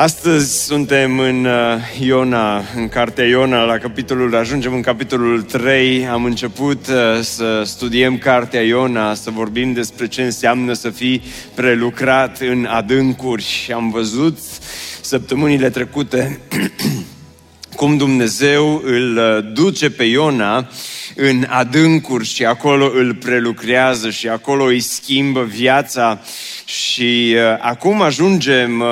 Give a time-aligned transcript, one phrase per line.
[0.00, 1.52] Astăzi suntem în uh,
[2.00, 6.06] Iona, în cartea Iona, la capitolul, ajungem în capitolul 3.
[6.06, 11.22] Am început uh, să studiem cartea Iona, să vorbim despre ce înseamnă să fii
[11.54, 14.38] prelucrat în adâncuri și am văzut
[15.00, 16.40] săptămânile trecute
[17.76, 20.68] cum Dumnezeu îl uh, duce pe Iona
[21.14, 26.20] în adâncuri și acolo îl prelucrează și acolo îi schimbă viața.
[26.64, 28.88] Și uh, acum ajungem uh,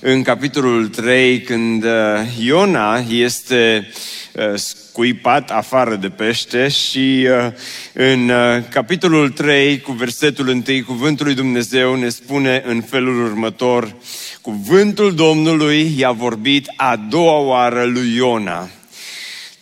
[0.00, 1.90] în capitolul 3 când uh,
[2.38, 3.90] Iona este
[4.32, 7.52] uh, scuipat afară de pește și uh,
[7.92, 13.96] în uh, capitolul 3 cu versetul 1 cuvântul lui Dumnezeu ne spune în felul următor
[14.40, 18.70] Cuvântul Domnului i-a vorbit a doua oară lui Iona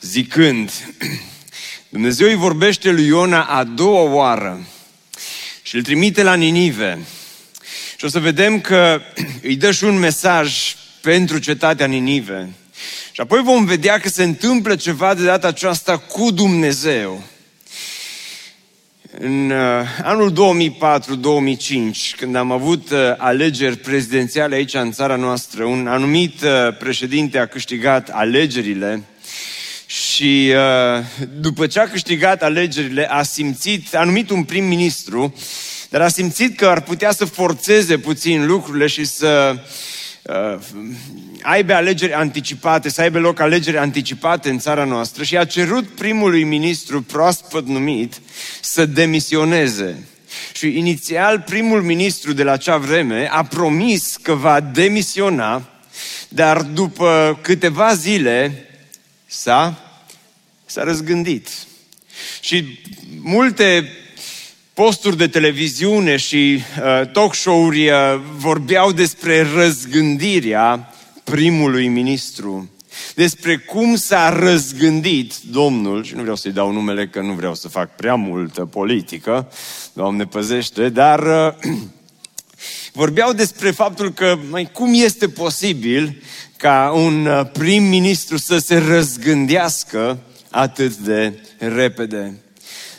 [0.01, 0.71] zicând
[1.93, 4.67] Dumnezeu îi vorbește lui Iona a doua oară
[5.63, 6.99] și îl trimite la Ninive.
[7.97, 9.01] Și o să vedem că
[9.43, 12.49] îi dă și un mesaj pentru cetatea Ninive.
[13.13, 17.23] Și apoi vom vedea că se întâmplă ceva de data aceasta cu Dumnezeu.
[19.19, 19.59] În uh,
[20.03, 26.77] anul 2004-2005, când am avut uh, alegeri prezidențiale aici în țara noastră, un anumit uh,
[26.79, 29.03] președinte a câștigat alegerile
[30.13, 31.05] și uh,
[31.41, 35.35] după ce a câștigat alegerile, a simțit, a numit un prim-ministru,
[35.89, 39.57] dar a simțit că ar putea să forțeze puțin lucrurile și să
[40.23, 40.59] uh,
[41.43, 46.45] aibă alegeri anticipate, să aibă loc alegeri anticipate în țara noastră și a cerut primului
[46.45, 48.21] ministru proaspăt numit
[48.61, 50.07] să demisioneze.
[50.53, 55.63] Și inițial primul ministru de la acea vreme a promis că va demisiona,
[56.29, 58.67] dar după câteva zile
[59.27, 59.92] s-a,
[60.73, 61.49] s-a răzgândit.
[62.41, 62.79] Și
[63.21, 63.89] multe
[64.75, 67.95] posturi de televiziune și uh, talk show-uri uh,
[68.37, 70.95] vorbeau despre răzgândirea
[71.25, 72.71] primului ministru.
[73.15, 77.69] Despre cum s-a răzgândit Domnul, și nu vreau să-i dau numele că nu vreau să
[77.69, 79.53] fac prea multă politică,
[79.93, 81.73] Doamne păzește, dar uh,
[83.03, 86.23] vorbeau despre faptul că, mai cum este posibil
[86.57, 90.19] ca un uh, prim-ministru să se răzgândească
[90.53, 92.39] atât de repede.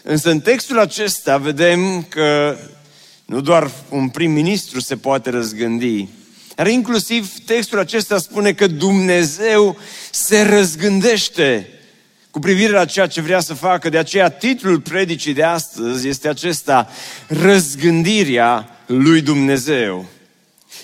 [0.03, 2.57] Însă în textul acesta vedem că
[3.25, 6.07] nu doar un prim-ministru se poate răzgândi,
[6.55, 9.77] dar inclusiv textul acesta spune că Dumnezeu
[10.11, 11.67] se răzgândește
[12.31, 13.89] cu privire la ceea ce vrea să facă.
[13.89, 16.89] De aceea titlul predicii de astăzi este acesta,
[17.27, 20.05] Răzgândirea lui Dumnezeu.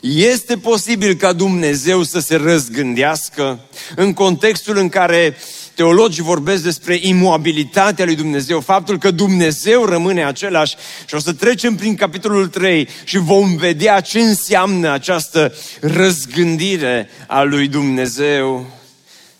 [0.01, 3.59] Este posibil ca Dumnezeu să se răzgândească
[3.95, 5.35] în contextul în care
[5.79, 10.75] teologii vorbesc despre imobilitatea lui Dumnezeu, faptul că Dumnezeu rămâne același
[11.07, 17.43] și o să trecem prin capitolul 3 și vom vedea ce înseamnă această răzgândire a
[17.43, 18.65] lui Dumnezeu.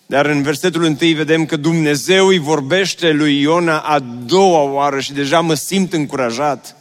[0.06, 5.14] Dar în versetul 1 vedem că Dumnezeu îi vorbește lui Iona a doua oară și
[5.14, 6.76] deja mă simt încurajat.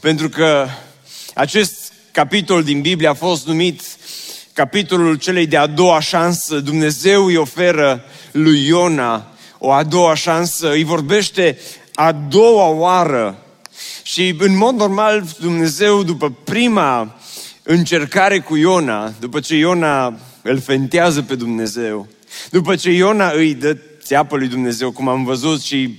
[0.00, 0.66] Pentru că
[1.34, 3.82] acest capitol din Biblie a fost numit
[4.52, 6.60] capitolul celei de-a doua șansă.
[6.60, 8.04] Dumnezeu îi oferă
[8.36, 9.26] lui Iona
[9.58, 11.58] o a doua șansă, îi vorbește
[11.94, 13.38] a doua oară.
[14.02, 17.20] Și în mod normal Dumnezeu după prima
[17.62, 22.06] încercare cu Iona, după ce Iona îl fentează pe Dumnezeu,
[22.50, 25.98] după ce Iona îi dă țeapă lui Dumnezeu, cum am văzut și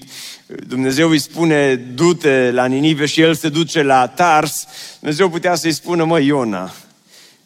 [0.67, 4.65] Dumnezeu îi spune, du-te la Ninive și el se duce la Tars,
[4.99, 6.73] Dumnezeu putea să-i spună, mă, Iona,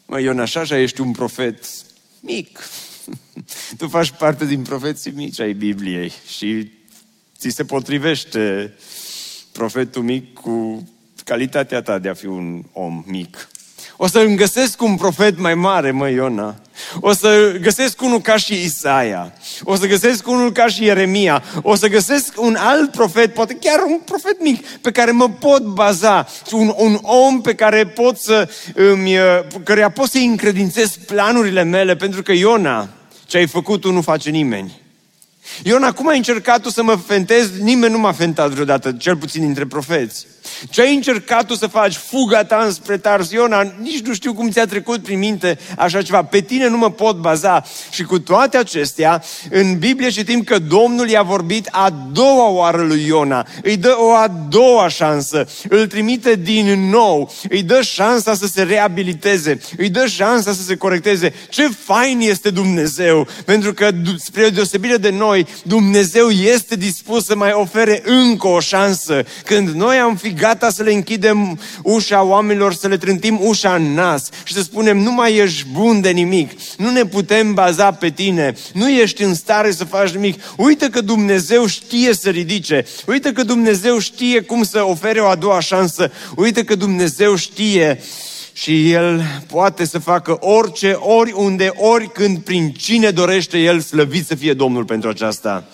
[0.06, 1.64] mă, Iona, așa, așa ești un profet
[2.20, 2.58] mic.
[3.78, 6.70] tu faci parte din profeții mici ai Bibliei și
[7.38, 8.74] ți se potrivește
[9.52, 10.88] profetul mic cu
[11.24, 13.48] calitatea ta de a fi un om mic.
[13.96, 16.54] O să îmi găsesc un profet mai mare, mă, Iona.
[17.00, 19.32] O să găsesc unul ca și Isaia.
[19.62, 21.42] O să găsesc unul ca și Ieremia.
[21.62, 25.62] O să găsesc un alt profet, poate chiar un profet mic, pe care mă pot
[25.62, 26.26] baza.
[26.50, 29.16] Un, un om pe care pot să îmi,
[29.64, 32.88] căreia pot să-i încredințez planurile mele, pentru că Iona,
[33.26, 34.80] ce ai făcut tu, nu face nimeni.
[35.62, 37.62] Iona, cum ai încercat tu să mă fentezi?
[37.62, 40.26] Nimeni nu m-a fentat vreodată, cel puțin dintre profeți.
[40.70, 41.96] Ce ai încercat tu să faci?
[41.96, 43.62] Fuga ta înspre Tarsiona?
[43.80, 46.24] Nici nu știu cum ți-a trecut prin minte așa ceva.
[46.24, 47.64] Pe tine nu mă pot baza.
[47.90, 53.06] Și cu toate acestea, în Biblie citim că Domnul i-a vorbit a doua oară lui
[53.06, 53.46] Iona.
[53.62, 55.48] Îi dă o a doua șansă.
[55.68, 57.32] Îl trimite din nou.
[57.48, 59.60] Îi dă șansa să se reabiliteze.
[59.76, 61.34] Îi dă șansa să se corecteze.
[61.48, 63.28] Ce fain este Dumnezeu!
[63.44, 69.24] Pentru că, spre deosebire de noi, Dumnezeu este dispus să mai ofere încă o șansă.
[69.44, 73.94] Când noi am fi gata să le închidem ușa oamenilor, să le trântim ușa în
[73.94, 78.10] nas și să spunem, nu mai ești bun de nimic, nu ne putem baza pe
[78.10, 80.42] tine, nu ești în stare să faci nimic.
[80.56, 85.34] Uite că Dumnezeu știe să ridice, uite că Dumnezeu știe cum să ofere o a
[85.34, 88.00] doua șansă, uite că Dumnezeu știe
[88.52, 94.52] și El poate să facă orice, oriunde, oricând, prin cine dorește El slăvit să fie
[94.52, 95.64] Domnul pentru aceasta.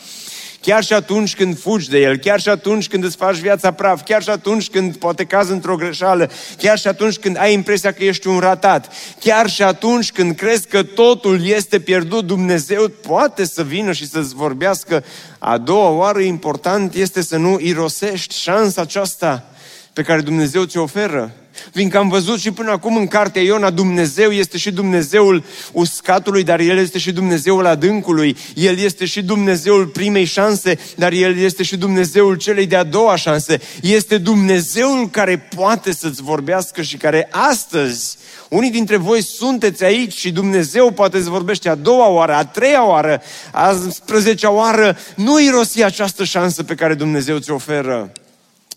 [0.61, 4.03] Chiar și atunci când fugi de El, chiar și atunci când îți faci viața praf,
[4.05, 8.05] chiar și atunci când poate cazi într-o greșeală, chiar și atunci când ai impresia că
[8.05, 13.63] ești un ratat, chiar și atunci când crezi că totul este pierdut, Dumnezeu poate să
[13.63, 15.05] vină și să-ți vorbească.
[15.39, 19.45] A doua oară important este să nu irosești șansa aceasta
[19.93, 21.33] pe care Dumnezeu ți-o oferă.
[21.73, 26.61] Fiindcă am văzut și până acum în cartea Iona, Dumnezeu este și Dumnezeul uscatului, dar
[26.61, 28.37] El este și Dumnezeul adâncului.
[28.55, 33.61] El este și Dumnezeul primei șanse, dar El este și Dumnezeul celei de-a doua șanse.
[33.83, 38.17] Este Dumnezeul care poate să-ți vorbească și care astăzi,
[38.49, 42.87] unii dintre voi sunteți aici și Dumnezeu poate să vorbește a doua oară, a treia
[42.87, 43.23] oară,
[43.53, 44.97] a 11 oară.
[45.17, 48.13] Nu irosi această șansă pe care Dumnezeu ți oferă.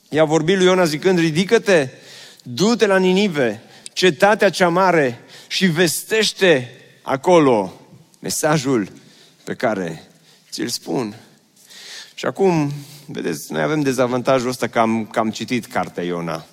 [0.09, 1.89] I-a vorbit lui Iona zicând, ridică-te,
[2.43, 6.71] du-te la Ninive, cetatea cea mare și vestește
[7.01, 7.73] acolo
[8.19, 8.91] mesajul
[9.43, 10.03] pe care
[10.51, 11.15] ți-l spun.
[12.13, 12.71] Și acum,
[13.05, 16.45] vedeți, noi avem dezavantajul ăsta că am, că am citit cartea Iona.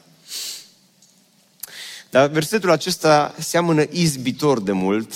[2.11, 5.13] Dar versetul acesta seamănă izbitor de mult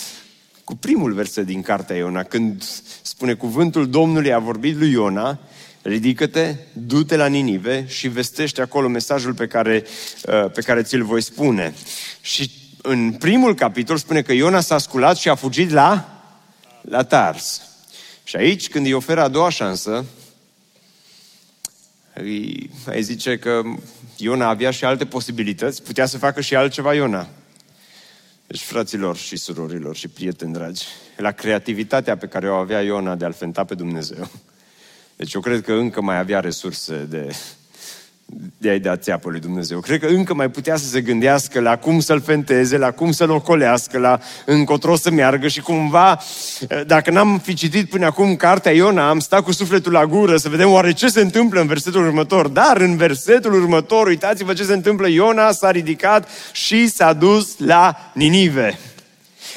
[0.64, 2.62] cu primul verset din cartea Iona, când
[3.02, 5.38] spune cuvântul Domnului a vorbit lui Iona
[5.82, 9.84] ridică-te, du-te la Ninive și vestește acolo mesajul pe care,
[10.26, 11.74] uh, pe care ți-l voi spune.
[12.20, 12.50] Și
[12.82, 16.22] în primul capitol spune că Iona s-a sculat și a fugit la,
[16.80, 17.62] la Tars.
[18.24, 20.04] Și aici, când îi oferă a doua șansă,
[22.14, 23.62] îi, îi zice că
[24.16, 27.28] Iona avea și alte posibilități, putea să facă și altceva Iona.
[28.46, 30.84] Deci, fraților și surorilor și prieteni dragi,
[31.16, 34.30] la creativitatea pe care o avea Iona de a-L fenta pe Dumnezeu,
[35.22, 37.28] deci eu cred că încă mai avea resurse de,
[38.58, 39.80] de a-i da țeapă lui Dumnezeu.
[39.80, 43.30] Cred că încă mai putea să se gândească la cum să-l fenteze, la cum să-l
[43.30, 46.20] ocolească, la încotro să meargă și cumva,
[46.86, 50.48] dacă n-am fi citit până acum cartea Iona, am stat cu sufletul la gură să
[50.48, 52.48] vedem oare ce se întâmplă în versetul următor.
[52.48, 58.10] Dar în versetul următor, uitați-vă ce se întâmplă, Iona s-a ridicat și s-a dus la
[58.14, 58.78] Ninive.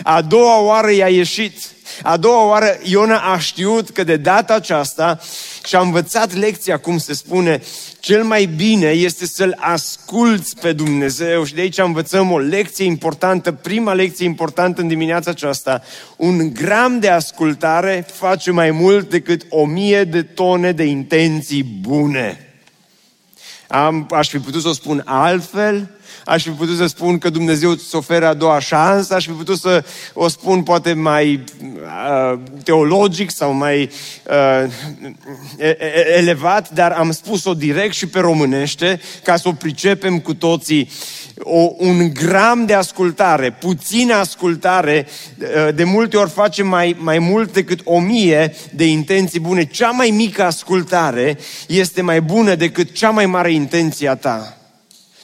[0.03, 1.57] A doua oară i-a ieșit.
[2.01, 5.19] A doua oară Iona a știut că de data aceasta
[5.65, 7.61] și a învățat lecția, cum se spune,
[7.99, 13.51] cel mai bine este să-L asculți pe Dumnezeu și de aici învățăm o lecție importantă,
[13.51, 15.81] prima lecție importantă în dimineața aceasta.
[16.17, 22.39] Un gram de ascultare face mai mult decât o mie de tone de intenții bune.
[23.67, 25.94] Am, aș fi putut să o spun altfel,
[26.25, 29.59] aș fi putut să spun că Dumnezeu îți oferă a doua șansă, aș fi putut
[29.59, 29.83] să
[30.13, 33.89] o spun poate mai uh, teologic sau mai
[34.29, 34.71] uh,
[36.17, 40.89] elevat, dar am spus-o direct și pe românește ca să o pricepem cu toții.
[41.39, 45.07] O, un gram de ascultare, puțină ascultare,
[45.39, 49.65] uh, de multe ori face mai, mai mult decât o mie de intenții bune.
[49.65, 54.57] Cea mai mică ascultare este mai bună decât cea mai mare intenție a ta.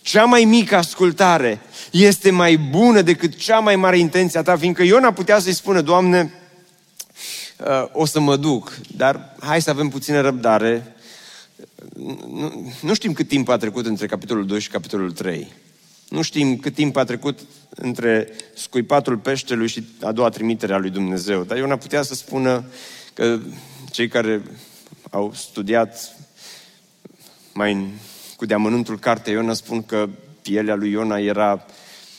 [0.01, 4.83] Cea mai mică ascultare este mai bună decât cea mai mare intenție a ta, fiindcă
[4.83, 6.33] Iona putea să-i spună, Doamne,
[7.57, 10.95] uh, o să mă duc, dar hai să avem puțină răbdare.
[12.27, 15.51] Nu, nu știm cât timp a trecut între capitolul 2 și capitolul 3.
[16.09, 17.39] Nu știm cât timp a trecut
[17.69, 21.43] între scuipatul peștelui și a doua trimitere a lui Dumnezeu.
[21.43, 22.63] Dar Iona putea să spună
[23.13, 23.39] că
[23.91, 24.41] cei care
[25.09, 26.15] au studiat
[27.53, 27.87] mai
[28.41, 30.09] cu deamănuntul cartei Iona spun că
[30.41, 31.65] pielea lui Iona era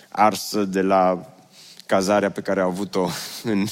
[0.09, 1.35] arsă de la
[1.87, 3.09] cazarea pe care a avut-o
[3.53, 3.67] în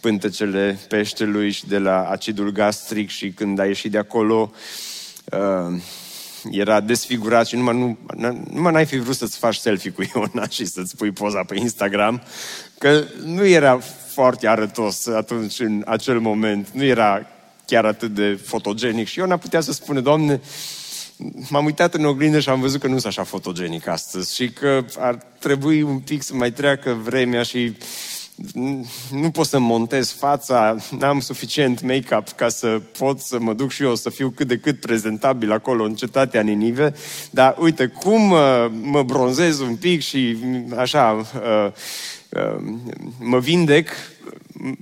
[0.00, 4.52] pântecele peștelui și de la acidul gastric și când a ieșit de acolo
[5.24, 5.82] uh,
[6.50, 7.98] era desfigurat și numai, nu,
[8.50, 12.22] numai n-ai fi vrut să-ți faci selfie cu Iona și să-ți pui poza pe Instagram,
[12.78, 13.78] că nu era
[14.12, 17.26] foarte arătos atunci în acel moment, nu era
[17.66, 20.40] chiar atât de fotogenic și Iona putea să spună, Doamne,
[21.48, 24.84] m-am uitat în oglindă și am văzut că nu sunt așa fotogenic astăzi și că
[24.98, 27.76] ar trebui un pic să mai treacă vremea și
[29.10, 33.82] nu pot să montez fața, n-am suficient make-up ca să pot să mă duc și
[33.82, 36.94] eu să fiu cât de cât prezentabil acolo în cetatea Ninive,
[37.30, 38.40] dar uite cum uh,
[38.82, 40.36] mă bronzez un pic și
[40.76, 41.72] așa uh,
[42.28, 42.62] uh,
[43.18, 43.88] mă vindec,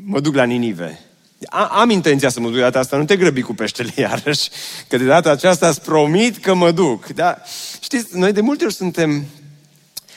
[0.04, 1.11] mă duc la Ninive.
[1.50, 4.50] Am intenția să mă duc de data asta, nu te grăbi cu peștele iarăși,
[4.88, 7.06] că de data aceasta îți promit că mă duc.
[7.06, 7.42] Dar
[7.80, 9.26] știți, noi de multe ori suntem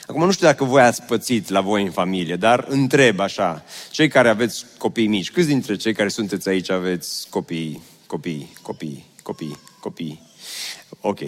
[0.06, 4.08] Acum nu știu dacă voi ați pățit la voi în familie, dar întreb așa, cei
[4.08, 9.58] care aveți copii mici, câți dintre cei care sunteți aici aveți copii, copii, copii, copii,
[9.80, 10.20] copii?
[11.00, 11.18] Ok.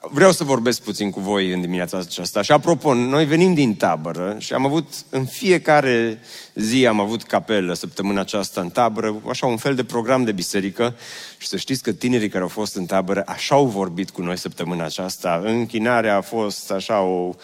[0.00, 2.42] Vreau să vorbesc puțin cu voi în dimineața aceasta.
[2.42, 6.20] Și apropo, noi venim din tabără și am avut în fiecare
[6.54, 10.94] zi am avut capelă săptămâna aceasta în tabără, așa un fel de program de biserică
[11.38, 14.38] și să știți că tinerii care au fost în tabără așa au vorbit cu noi
[14.38, 15.42] săptămâna aceasta.
[15.44, 17.34] Închinarea a fost așa o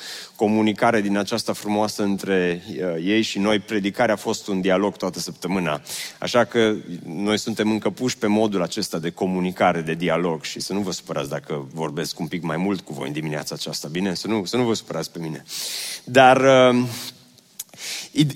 [0.42, 3.58] comunicare din aceasta frumoasă între uh, ei și noi.
[3.58, 5.82] Predicarea a fost un dialog toată săptămâna.
[6.18, 6.74] Așa că
[7.06, 10.90] noi suntem încă puși pe modul acesta de comunicare, de dialog și să nu vă
[10.90, 14.14] supărați dacă vorbesc un pic mai mult cu voi în dimineața aceasta, bine?
[14.14, 15.44] Să nu, să nu vă supărați pe mine.
[16.04, 16.84] Dar uh,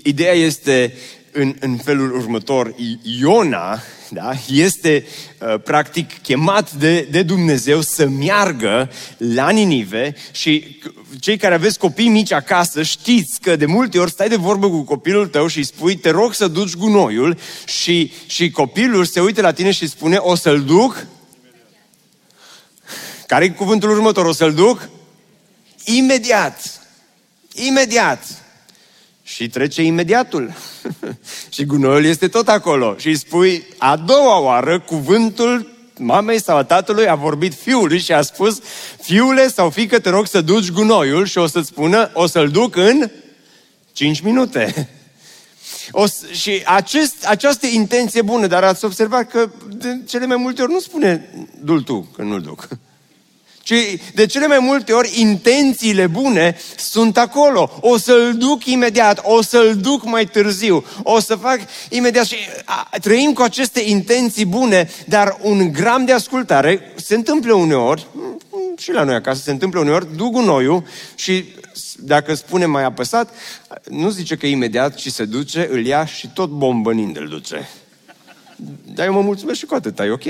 [0.03, 0.95] Ideea este
[1.37, 2.75] în, în felul următor.
[3.03, 5.07] Iona da, este
[5.39, 10.81] uh, practic chemat de, de Dumnezeu să meargă la Ninive și
[11.21, 14.83] cei care aveți copii mici acasă știți că de multe ori stai de vorbă cu
[14.83, 19.41] copilul tău și îi spui te rog să duci gunoiul și, și copilul se uită
[19.41, 21.07] la tine și spune o să-l duc
[23.27, 24.25] care e cuvântul următor?
[24.25, 24.89] O să-l duc?
[25.85, 26.81] Imediat.
[27.55, 28.46] Imediat.
[29.27, 30.53] Și trece imediatul.
[31.55, 32.95] și gunoiul este tot acolo.
[32.99, 38.13] Și îi spui a doua oară cuvântul mamei sau a tatălui a vorbit fiului și
[38.13, 38.61] a spus
[39.01, 42.77] fiule sau fică te rog să duci gunoiul și o să-ți spună o să-l duc
[42.77, 43.11] în
[43.93, 44.73] 5 minute.
[45.91, 50.73] O, și acest, această intenție bună, dar ați observat că de cele mai multe ori
[50.73, 51.31] nu spune
[51.63, 52.69] dul tu, că nu-l duc
[53.67, 57.79] ci de cele mai multe ori intențiile bune sunt acolo.
[57.81, 61.59] O să-l duc imediat, o să-l duc mai târziu, o să fac
[61.89, 67.55] imediat și a, trăim cu aceste intenții bune, dar un gram de ascultare se întâmplă
[67.55, 68.07] uneori,
[68.77, 71.45] și la noi acasă se întâmplă uneori, duc gunoiul și
[71.99, 73.35] dacă spune mai apăsat,
[73.91, 77.69] nu zice că imediat, ci se duce, îl ia și tot bombănind îl duce.
[78.95, 80.25] Dar eu mă mulțumesc și cu atâta, e ok.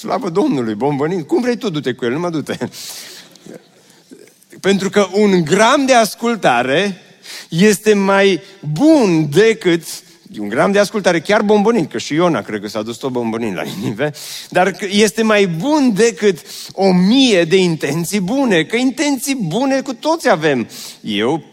[0.00, 1.26] Slavă Domnului, bombănind.
[1.26, 2.56] Cum vrei tu, du-te cu el, nu mă du-te.
[4.60, 7.00] Pentru că un gram de ascultare
[7.48, 8.40] este mai
[8.72, 9.82] bun decât
[10.38, 13.56] un gram de ascultare, chiar bombănind, că și Iona cred că s-a dus tot bombănind
[13.56, 14.12] la Ninive,
[14.50, 16.38] dar este mai bun decât
[16.72, 20.68] o mie de intenții bune, că intenții bune cu toți avem.
[21.00, 21.44] Eu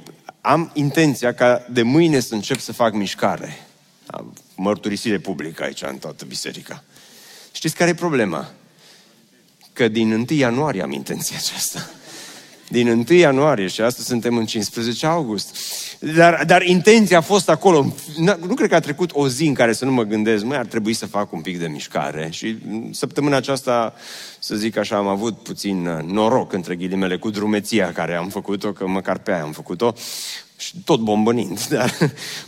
[0.41, 3.67] am intenția ca de mâine să încep să fac mișcare.
[4.55, 6.83] Mărturisire publică aici în toată biserica.
[7.57, 8.51] Știți care e problema?
[9.73, 11.89] Că din 1 ianuarie am intenția aceasta.
[12.69, 15.57] Din 1 ianuarie și astăzi suntem în 15 august.
[15.99, 17.93] Dar, dar intenția a fost acolo.
[18.17, 20.65] Nu cred că a trecut o zi în care să nu mă gândesc, mai ar
[20.65, 22.27] trebui să fac un pic de mișcare.
[22.31, 22.57] Și
[22.91, 23.93] săptămâna aceasta,
[24.39, 28.71] să zic așa, am avut puțin uh, noroc, între ghilimele, cu drumeția care am făcut-o,
[28.71, 29.93] că măcar pe aia am făcut-o
[30.59, 31.93] și tot bombănind, dar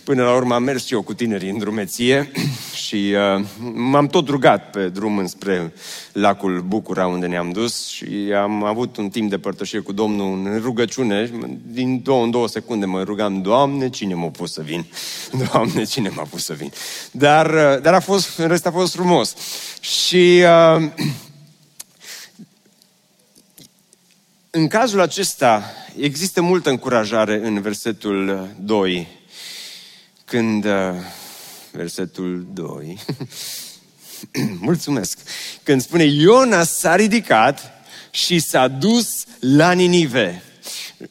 [0.04, 2.32] până la urmă am mers eu cu tinerii în drumeție
[2.86, 5.74] și uh, m-am tot rugat pe drum înspre
[6.13, 8.06] lacul Bucura unde ne-am dus și
[8.42, 11.32] am avut un timp de părtășie cu Domnul în rugăciune.
[11.66, 14.86] Din două în două secunde mă rugam, Doamne, cine m-a pus să vin?
[15.51, 16.72] Doamne, cine m-a pus să vin?
[17.12, 19.36] Dar, uh, dar a fost, în rest a fost frumos.
[19.80, 20.42] Și
[20.78, 20.89] uh,
[24.51, 25.63] în cazul acesta
[25.98, 29.08] există multă încurajare în versetul 2,
[30.25, 30.72] când uh,
[31.72, 32.98] versetul 2
[34.60, 35.20] mulțumesc,
[35.63, 37.74] când spune Iona s-a ridicat
[38.12, 40.44] și s-a dus la Ninive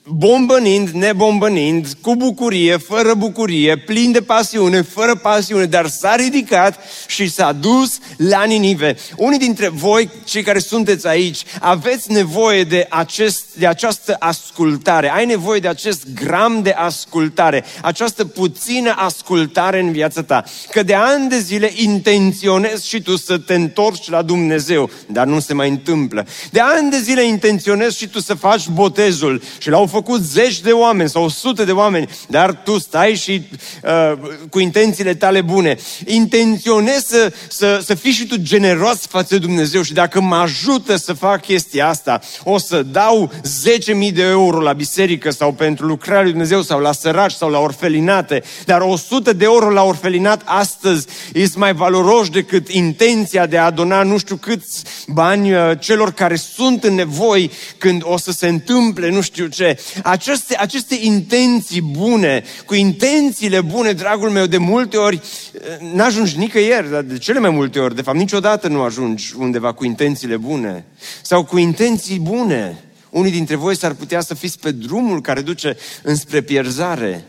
[0.04, 7.28] bombănind, nebombănind, cu bucurie, fără bucurie, plin de pasiune, fără pasiune, dar s-a ridicat și
[7.30, 8.97] s-a dus la Ninive.
[9.16, 15.26] Unii dintre voi, cei care sunteți aici, aveți nevoie de, acest, de această ascultare, ai
[15.26, 20.45] nevoie de acest gram de ascultare, această puțină ascultare în viața ta.
[20.71, 25.40] Că de ani de zile intenționezi și tu să te întorci la Dumnezeu, dar nu
[25.40, 26.26] se mai întâmplă.
[26.50, 30.61] De ani de zile intenționezi și tu să faci botezul și la l-au făcut zeci
[30.61, 33.42] de oameni sau sute de oameni, dar tu stai și
[33.85, 34.12] uh,
[34.50, 35.76] cu intențiile tale bune.
[36.06, 40.97] Intenționezi să, să, să fii și tu generos față de Dumnezeu și dacă mă ajută
[40.97, 43.32] să fac chestia asta, o să dau
[44.06, 47.58] 10.000 de euro la biserică sau pentru lucrarea lui Dumnezeu sau la săraci sau la
[47.58, 53.70] orfelinate, dar 100 de euro la orfelinat astăzi este mai valoros decât intenția de a
[53.70, 58.49] dona nu știu câți bani uh, celor care sunt în nevoi când o să se
[58.49, 59.67] întâmple nu știu ce.
[60.02, 66.90] Aceste, aceste intenții bune, cu intențiile bune, dragul meu, de multe ori uh, n-ajungi nicăieri,
[66.90, 70.84] dar de cele mai multe ori, de fapt niciodată nu ajungi undeva cu intențiile bune
[71.22, 72.82] sau cu intenții bune.
[73.10, 77.25] Unii dintre voi s-ar putea să fiți pe drumul care duce înspre pierzare.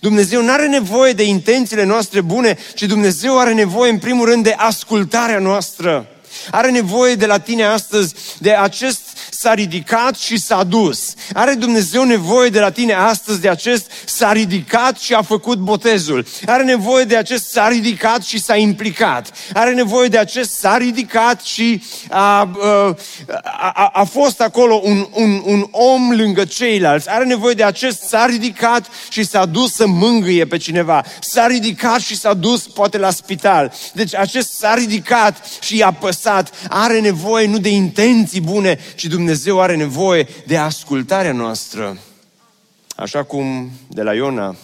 [0.00, 4.44] Dumnezeu nu are nevoie de intențiile noastre bune, ci Dumnezeu are nevoie în primul rând
[4.44, 6.06] de ascultarea noastră.
[6.50, 9.11] Are nevoie de la tine astăzi de acest
[9.42, 11.14] s-a ridicat și s-a dus.
[11.34, 16.26] Are Dumnezeu nevoie de la tine astăzi de acest s-a ridicat și a făcut botezul.
[16.46, 19.30] Are nevoie de acest s-a ridicat și s-a implicat.
[19.54, 25.42] Are nevoie de acest s-a ridicat și a, a, a, a fost acolo un, un,
[25.44, 27.10] un om lângă ceilalți.
[27.10, 31.04] Are nevoie de acest s-a ridicat și s-a dus să mângâie pe cineva.
[31.20, 33.72] S-a ridicat și s-a dus poate la spital.
[33.92, 36.50] Deci acest s-a ridicat și i-a păsat.
[36.68, 41.98] Are nevoie nu de intenții bune, ci Dumnezeu Dumnezeu are nevoie de ascultarea noastră.
[42.96, 44.56] Așa cum de la Iona,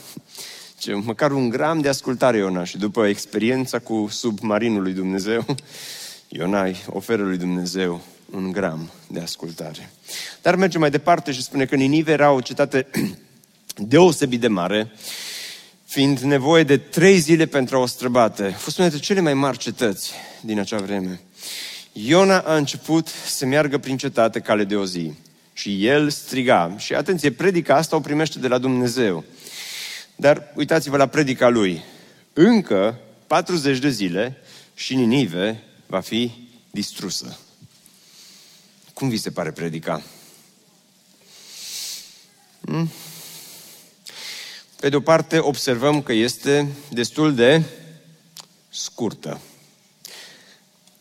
[0.78, 5.44] ce măcar un gram de ascultare Iona și după experiența cu submarinul lui Dumnezeu,
[6.38, 9.90] Iona îi oferă lui Dumnezeu un gram de ascultare.
[10.42, 12.86] Dar merge mai departe și spune că Ninive era o cetate
[13.76, 14.92] deosebit de mare,
[15.84, 18.44] fiind nevoie de trei zile pentru a o străbate.
[18.44, 21.20] A fost una dintre cele mai mari cetăți din acea vreme.
[21.92, 25.12] Iona a început să meargă prin cetate cale de o zi.
[25.52, 26.74] Și el striga.
[26.78, 29.24] Și atenție, predica asta o primește de la Dumnezeu.
[30.16, 31.82] Dar uitați-vă la predica lui.
[32.32, 34.36] Încă 40 de zile
[34.74, 37.38] și Ninive va fi distrusă.
[38.94, 40.02] Cum vi se pare predica?
[42.60, 42.90] Hmm?
[44.80, 47.62] Pe de o parte, observăm că este destul de
[48.68, 49.40] scurtă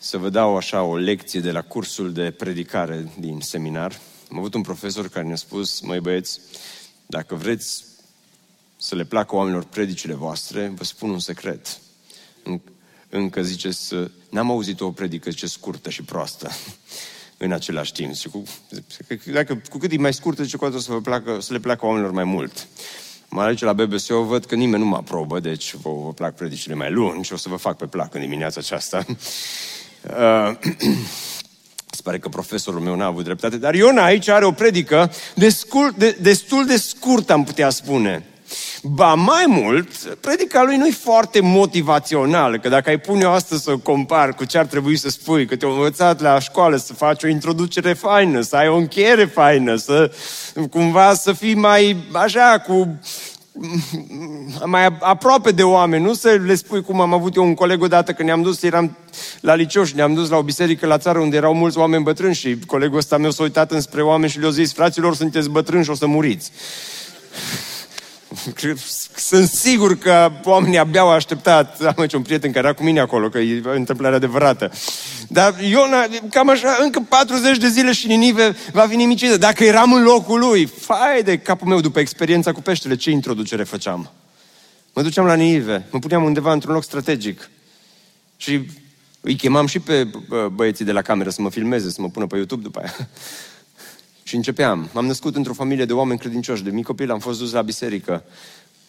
[0.08, 4.00] să vă dau așa o lecție de la cursul de predicare din seminar.
[4.32, 6.40] Am avut un profesor care ne-a spus, măi băieți,
[7.06, 7.84] dacă vreți
[8.78, 11.80] să le placă oamenilor predicile voastre, vă spun un secret.
[13.10, 13.94] Încă ziceți,
[14.30, 16.52] n-am auzit o predică ce scurtă și proastă
[17.46, 18.14] în același timp.
[18.14, 18.44] Și cu,
[19.32, 21.60] dacă, cu cât e mai scurtă, zice, cu atât o să, vă placă, să le
[21.60, 22.68] placă oamenilor mai mult.
[23.30, 26.36] Mă aici la BBC, o văd că nimeni nu mă aprobă, deci vă, vă plac
[26.36, 29.06] predicile mai lungi și o să vă fac pe plac în dimineața aceasta.
[30.10, 30.56] Uh,
[31.98, 35.50] se pare că profesorul meu n-a avut dreptate, dar Iona aici are o predică de
[35.50, 38.26] scurt, de, destul de scurt, am putea spune.
[38.84, 39.90] Ba mai mult,
[40.20, 44.34] predica lui nu e foarte motivațională, că dacă ai pune o astăzi să o compar
[44.34, 47.94] cu ce ar trebui să spui, că te-ai învățat la școală să faci o introducere
[47.94, 50.12] faină, să ai o încheiere faină, să
[50.70, 53.00] cumva să fii mai așa cu
[54.66, 58.14] mai aproape de oameni, nu să le spui cum am avut eu un coleg odată
[58.14, 58.98] când ne-am dus, eram
[59.40, 62.34] la liceu și ne-am dus la o biserică la țară unde erau mulți oameni bătrâni
[62.34, 65.90] și colegul ăsta meu s-a uitat înspre oameni și le-a zis, fraților, sunteți bătrâni și
[65.90, 66.52] o să muriți.
[69.16, 71.82] Sunt sigur că oamenii abia au așteptat.
[71.82, 74.72] Am aici un prieten care era cu mine acolo, că e o întâmplare adevărată.
[75.28, 79.38] Dar Iona, cam așa, încă 40 de zile și Ninive va fi nimicită.
[79.38, 83.64] Dacă eram în locul lui, fai de capul meu după experiența cu peștele, ce introducere
[83.64, 84.12] făceam?
[84.94, 87.50] Mă duceam la Ninive, mă puneam undeva într-un loc strategic.
[88.38, 88.66] Și
[89.22, 90.08] îi chemam și pe
[90.52, 92.94] băieții de la cameră să mă filmeze, să mă pună pe YouTube după aia.
[94.28, 94.90] Și începeam.
[94.94, 96.64] M-am născut într-o familie de oameni credincioși.
[96.64, 98.24] De mic copil am fost dus la biserică.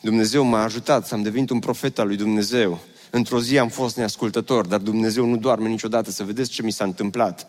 [0.00, 2.78] Dumnezeu m-a ajutat să am devenit un profet al lui Dumnezeu.
[3.10, 6.10] Într-o zi am fost neascultător, dar Dumnezeu nu doarme niciodată.
[6.10, 7.46] Să vedeți ce mi s-a întâmplat.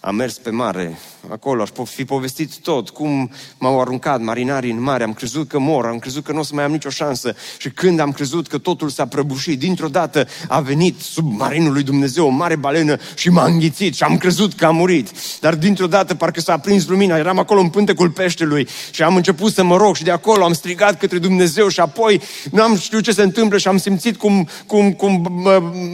[0.00, 0.98] Am mers pe mare,
[1.30, 5.86] acolo aș fi povestit tot, cum m-au aruncat marinarii în mare, am crezut că mor,
[5.86, 7.34] am crezut că nu o să mai am nicio șansă.
[7.56, 12.26] Și când am crezut că totul s-a prăbușit, dintr-o dată a venit submarinul lui Dumnezeu,
[12.26, 15.10] o mare balenă și m-a înghițit și am crezut că a murit.
[15.40, 19.52] Dar dintr-o dată parcă s-a aprins lumina, eram acolo în pântecul peștelui și am început
[19.52, 23.02] să mă rog și de acolo am strigat către Dumnezeu și apoi nu am știut
[23.02, 25.26] ce se întâmplă și am simțit cum, cum, cum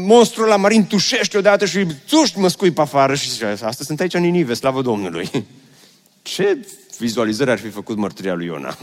[0.07, 3.31] monstrul la marin tușește odată și țuști mă scui pe afară și
[3.63, 5.31] asta sunt aici în Ninive, slavă Domnului.
[6.23, 6.67] Ce
[6.99, 8.79] vizualizări ar fi făcut mărturia lui Iona?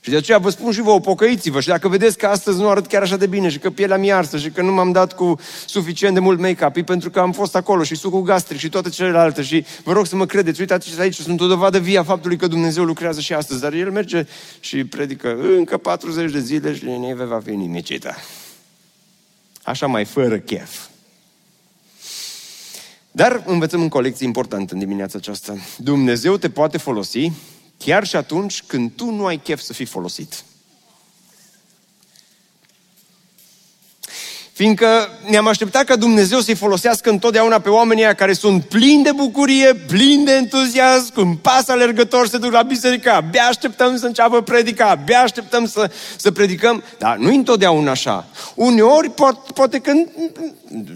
[0.00, 2.86] Și de aceea vă spun și vouă, pocăiți-vă și dacă vedeți că astăzi nu arăt
[2.86, 5.38] chiar așa de bine și că pielea mi arsă și că nu m-am dat cu
[5.66, 8.88] suficient de mult make-up, e pentru că am fost acolo și sucul gastric și toate
[8.88, 12.36] celelalte și vă rog să mă credeți, uitați aici, sunt o dovadă vie a faptului
[12.36, 14.26] că Dumnezeu lucrează și astăzi, dar El merge
[14.60, 18.14] și predică încă 40 de zile și Ninive va fi nimicită.
[19.62, 20.89] Așa mai fără chef.
[23.12, 25.56] Dar învățăm în colecție important în dimineața aceasta.
[25.76, 27.32] Dumnezeu te poate folosi
[27.84, 30.44] Chiar și atunci când tu nu ai chef să fii folosit.
[34.60, 39.74] Fiindcă ne-am așteptat ca Dumnezeu să-i folosească întotdeauna pe oamenii care sunt plini de bucurie,
[39.74, 44.42] plini de entuziasm, cu un pas alergător se duc la biserică, abia așteptăm să înceapă
[44.42, 46.82] predica, abia așteptăm să, să predicăm.
[46.98, 48.26] Dar nu întotdeauna așa.
[48.54, 49.92] Uneori poate, poate că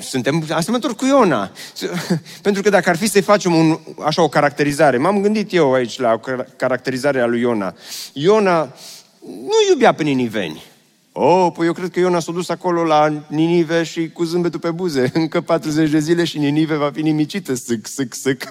[0.01, 1.51] suntem asemănători cu Iona.
[2.43, 5.99] Pentru că dacă ar fi să-i facem un, așa o caracterizare, m-am gândit eu aici
[5.99, 6.21] la
[6.57, 7.75] caracterizarea lui Iona.
[8.13, 8.73] Iona
[9.21, 10.73] nu iubea pe niniveni.
[11.17, 14.71] Oh, păi eu cred că Iona s-a dus acolo la Ninive și cu zâmbetul pe
[14.71, 15.11] buze.
[15.15, 17.55] Încă 40 de zile și Ninive va fi nimicită.
[17.55, 18.49] Sâc, sâc, sâc.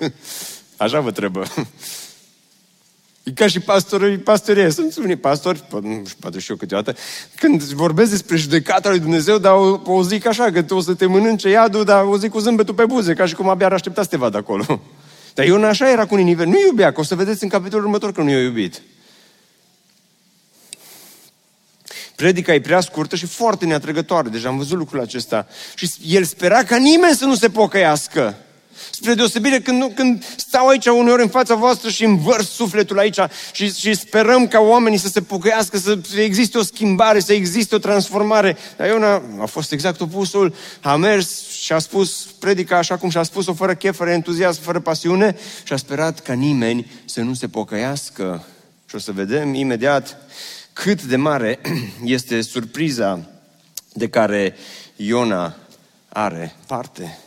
[0.78, 1.46] Așa vă trebuie.
[3.24, 5.64] E ca și pastorii, pastorii, sunt unii pastori,
[6.20, 7.00] poate și eu câteodată,
[7.36, 10.94] când vorbesc despre judecata lui Dumnezeu, dar o, o zic așa, că tu o să
[10.94, 13.74] te mănânce iadul, dar o zic cu zâmbetul pe buze, ca și cum abia ar
[13.74, 14.82] aștepta să te vadă acolo.
[15.34, 18.12] Dar Iona așa era cu Ninive, nu iubea, că o să vedeți în capitolul următor
[18.12, 18.82] că nu i-a iubit.
[22.24, 24.30] Predica e prea scurtă și foarte neatrăgătoare.
[24.30, 25.48] Deja am văzut lucrul acesta.
[25.76, 28.38] Și el spera ca nimeni să nu se pocăiască.
[28.92, 33.20] Spre deosebire când, când stau aici uneori în fața voastră și învărs sufletul aici
[33.52, 37.78] și, și sperăm ca oamenii să se pocăiască, să existe o schimbare, să existe o
[37.78, 38.58] transformare.
[38.78, 43.24] Dar Iona a fost exact opusul, a mers și a spus predica așa cum și-a
[43.24, 47.48] spus-o, fără chef, fără entuziasm, fără pasiune și a sperat ca nimeni să nu se
[47.48, 48.46] pocăiască.
[48.90, 50.18] Și o să vedem imediat
[50.74, 51.60] cât de mare
[52.04, 53.30] este surpriza
[53.94, 54.56] de care
[54.96, 55.56] Iona
[56.10, 57.18] are parte.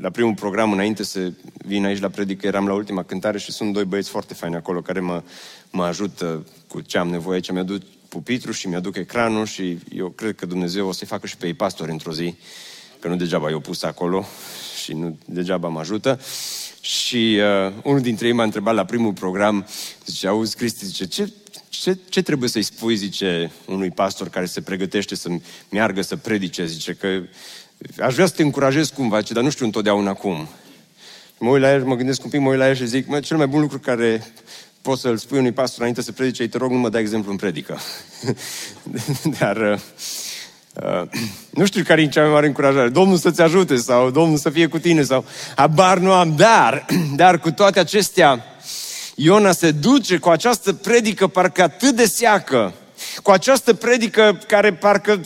[0.00, 1.32] La primul program, înainte să
[1.66, 4.80] vin aici la predică, eram la ultima cântare și sunt doi băieți foarte faini acolo
[4.80, 5.22] care mă,
[5.70, 7.50] mă ajută cu ce am nevoie aici.
[7.50, 11.46] Mi-aduc pupitru și mi-aduc ecranul și eu cred că Dumnezeu o să-i facă și pe
[11.46, 12.34] ei pastori într-o zi,
[12.98, 14.24] că nu degeaba i-au pus acolo
[14.82, 16.20] și nu degeaba mă ajută.
[16.80, 19.66] Și uh, unul dintre ei m-a întrebat la primul program,
[20.06, 21.32] zice, auzi, Cristi, zice, ce
[21.70, 25.28] ce, ce trebuie să-i spui, zice, unui pastor care se pregătește să
[25.68, 27.22] meargă să predice, zice că
[27.98, 30.48] aș vrea să te încurajez cumva, zice, dar nu știu întotdeauna cum.
[31.38, 33.20] Mă uit la el, mă gândesc un pic, mă uit la el și zic, mă,
[33.20, 34.32] cel mai bun lucru care
[34.82, 37.36] poți să-l spui unui pastor înainte să predice, te rog, nu mă dai exemplu în
[37.36, 37.80] predică.
[39.38, 39.78] Dar uh,
[40.84, 41.08] uh,
[41.50, 42.88] nu știu care e cea mai mare încurajare.
[42.88, 45.24] Domnul să-ți ajute sau Domnul să fie cu tine sau
[45.56, 48.44] habar nu am, dar, dar cu toate acestea,
[49.22, 52.72] Iona se duce cu această predică parcă atât de seacă,
[53.22, 55.20] cu această predică care parcă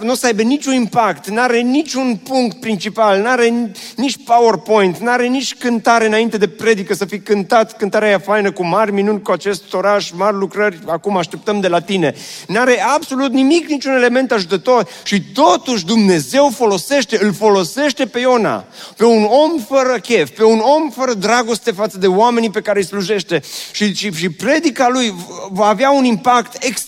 [0.00, 4.98] nu o să aibă niciun impact, nu are niciun punct principal, nu are nici PowerPoint,
[4.98, 8.92] nu are nici cântare înainte de predică să fi cântat cântarea aia faină cu mari
[8.92, 12.14] minuni cu acest oraș, mari lucrări, acum așteptăm de la tine.
[12.46, 18.64] Nu are absolut nimic, niciun element ajutător și totuși Dumnezeu folosește, îl folosește pe Iona,
[18.96, 22.78] pe un om fără chef, pe un om fără dragoste față de oamenii pe care
[22.78, 25.14] îi slujește și, și, și predica lui
[25.50, 26.84] va avea un impact extraordinar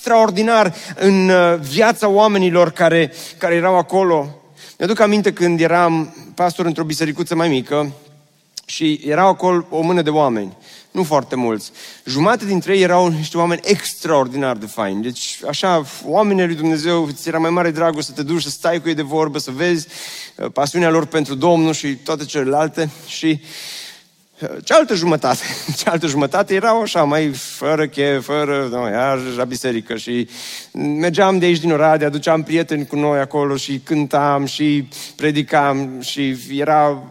[0.95, 4.43] în uh, viața oamenilor care, care erau acolo.
[4.79, 7.93] Mi-aduc aminte când eram pastor într-o bisericuță mai mică
[8.65, 10.57] și erau acolo o mână de oameni.
[10.91, 11.71] Nu foarte mulți.
[12.05, 15.03] Jumate dintre ei erau niște oameni extraordinar de faini.
[15.03, 18.81] Deci, așa, oamenii lui Dumnezeu, ți era mai mare dragul să te duci, să stai
[18.81, 19.87] cu ei de vorbă, să vezi
[20.37, 22.91] uh, pasiunea lor pentru Domnul și toate celelalte.
[23.07, 23.49] Și uh,
[24.65, 25.43] Cealaltă jumătate,
[25.79, 30.29] cealaltă jumătate erau așa, mai fără chef, fără, nu, iar la biserică și
[30.73, 36.37] mergeam de aici din Oradea, aduceam prieteni cu noi acolo și cântam și predicam și
[36.51, 37.03] era,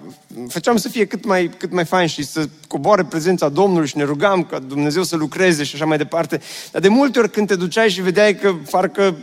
[0.47, 4.03] făceam să fie cât mai, cât mai fain și să coboare prezența Domnului și ne
[4.03, 6.41] rugam ca Dumnezeu să lucreze și așa mai departe.
[6.71, 9.15] Dar de multe ori când te duceai și vedeai că parcă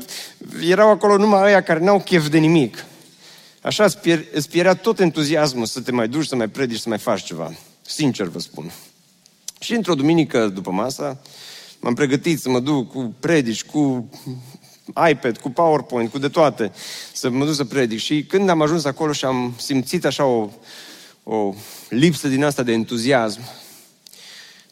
[0.69, 2.85] erau acolo numai ăia care n-au chef de nimic.
[3.63, 3.85] Așa
[4.33, 7.53] îți pierea tot entuziasmul să te mai duci, să mai predici, să mai faci ceva.
[7.87, 8.73] Sincer vă spun.
[9.61, 11.21] Și într-o duminică după masa,
[11.81, 14.11] m-am pregătit să mă duc cu predici, cu
[15.11, 16.73] iPad, cu PowerPoint, cu de toate,
[17.13, 17.99] să mă duc să predic.
[17.99, 20.51] Și când am ajuns acolo și am simțit așa o,
[21.23, 21.55] o
[21.89, 23.41] lipsă din asta de entuziasm,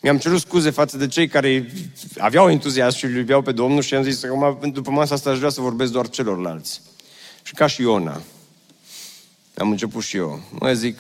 [0.01, 1.73] mi-am cerut scuze față de cei care
[2.19, 5.39] aveau entuziasm și îl iubeau pe Domnul și am zis că după masa asta aș
[5.39, 6.81] vrea să vorbesc doar celorlalți.
[7.43, 8.23] Și ca și Iona,
[9.57, 10.43] am început și eu.
[10.51, 10.99] Mă zic,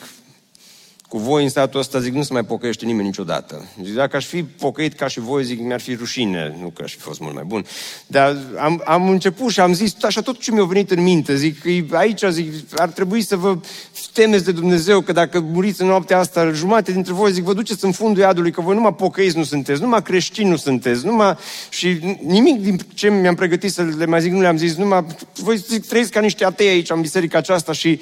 [1.12, 3.68] cu voi în statul ăsta, zic, nu se mai pocăiește nimeni niciodată.
[3.82, 6.92] Zic, dacă aș fi pocăit ca și voi, zic, mi-ar fi rușine, nu că aș
[6.92, 7.64] fi fost mult mai bun.
[8.06, 11.56] Dar am, am început și am zis, așa tot ce mi-a venit în minte, zic,
[11.90, 13.58] aici, zic, ar trebui să vă
[14.12, 17.84] temeți de Dumnezeu, că dacă muriți în noaptea asta, jumate dintre voi, zic, vă duceți
[17.84, 21.36] în fundul iadului, că voi numai pocăiți nu sunteți, numai creștini nu sunteți, numai...
[21.68, 25.06] Și nimic din ce mi-am pregătit să le mai zic, nu le-am zis, numai...
[25.34, 28.00] Voi zic, trăiți ca niște atei aici în biserica aceasta și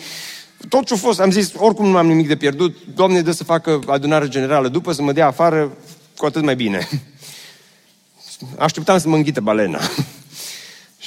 [0.68, 3.44] tot ce a fost, am zis, oricum nu am nimic de pierdut, Doamne, dă să
[3.44, 5.76] facă adunare generală, după să mă dea afară,
[6.16, 6.88] cu atât mai bine.
[8.58, 9.80] Așteptam să mă înghită balena.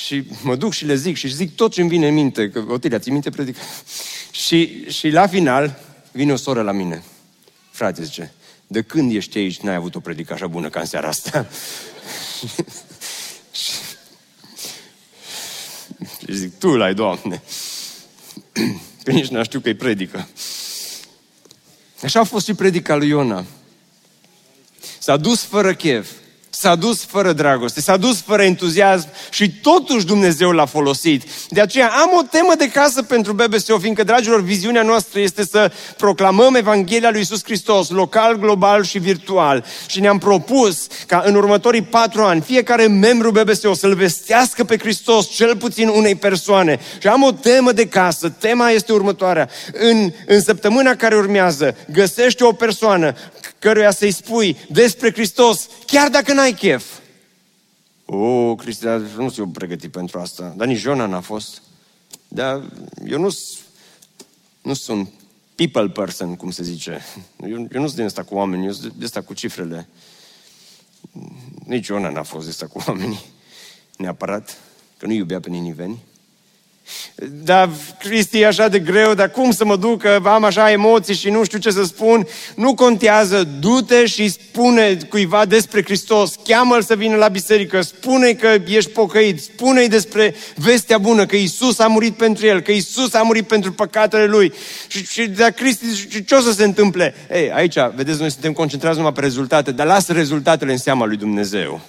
[0.06, 2.64] și mă duc și le zic și zic tot ce îmi vine în minte, că
[2.68, 3.60] Otilia, ți minte predică?
[4.32, 5.80] și, și la final
[6.12, 7.04] vine o soră la mine.
[7.72, 8.34] Frate, zice,
[8.68, 11.48] de când ești aici, n-ai avut o predică așa bună ca în seara asta?
[13.52, 13.72] și,
[16.26, 17.44] și zic, tu l-ai, Doamne.
[19.04, 20.28] Că nici nu știu că-i predică.
[22.04, 23.46] Așa a fost și predica lui Iona.
[25.00, 26.12] S-a dus fără chef.
[26.64, 31.24] S-a dus fără dragoste, s-a dus fără entuziasm și totuși Dumnezeu l-a folosit.
[31.50, 35.72] De aceea am o temă de casă pentru BBSO, fiindcă, dragilor, viziunea noastră este să
[35.98, 39.66] proclamăm Evanghelia lui Isus Hristos, local, global și virtual.
[39.88, 45.30] Și ne-am propus ca în următorii patru ani fiecare membru BBSO să-L vestească pe Hristos
[45.30, 46.80] cel puțin unei persoane.
[47.00, 48.30] Și am o temă de casă.
[48.30, 49.50] Tema este următoarea.
[49.74, 53.16] În, în săptămâna care urmează, găsește o persoană
[53.64, 56.86] căruia să-i spui despre Hristos, chiar dacă n-ai chef.
[58.06, 60.54] O, Cristian, nu sunt eu pregătit pentru asta.
[60.58, 61.62] Dar nici Jona n-a fost.
[62.28, 62.64] Dar
[63.06, 63.38] eu nu,
[64.62, 65.10] nu sunt
[65.56, 67.02] people person, cum se zice.
[67.42, 69.88] Eu, eu nu sunt din asta cu oameni, eu sunt de asta cu cifrele.
[71.66, 73.20] Nici Jona n-a fost de asta cu oamenii.
[73.98, 74.58] Neapărat,
[74.98, 76.00] că nu iubea pe niniveni.
[77.44, 81.16] Dar, Cristi, e așa de greu, dar cum să mă duc, că am așa emoții
[81.16, 82.28] și nu știu ce să spun?
[82.56, 88.48] Nu contează, du-te și spune cuiva despre Hristos, cheamă-l să vină la biserică, spune că
[88.68, 93.22] ești pocăit, spune-i despre vestea bună, că Isus a murit pentru el, că Isus a
[93.22, 94.54] murit pentru păcatele lui.
[94.88, 97.16] Și, și dar Cristi, ce o să se întâmple?
[97.34, 101.18] Ei, aici, vedeți, noi suntem concentrați numai pe rezultate, dar lasă rezultatele în seama lui
[101.18, 101.82] Dumnezeu.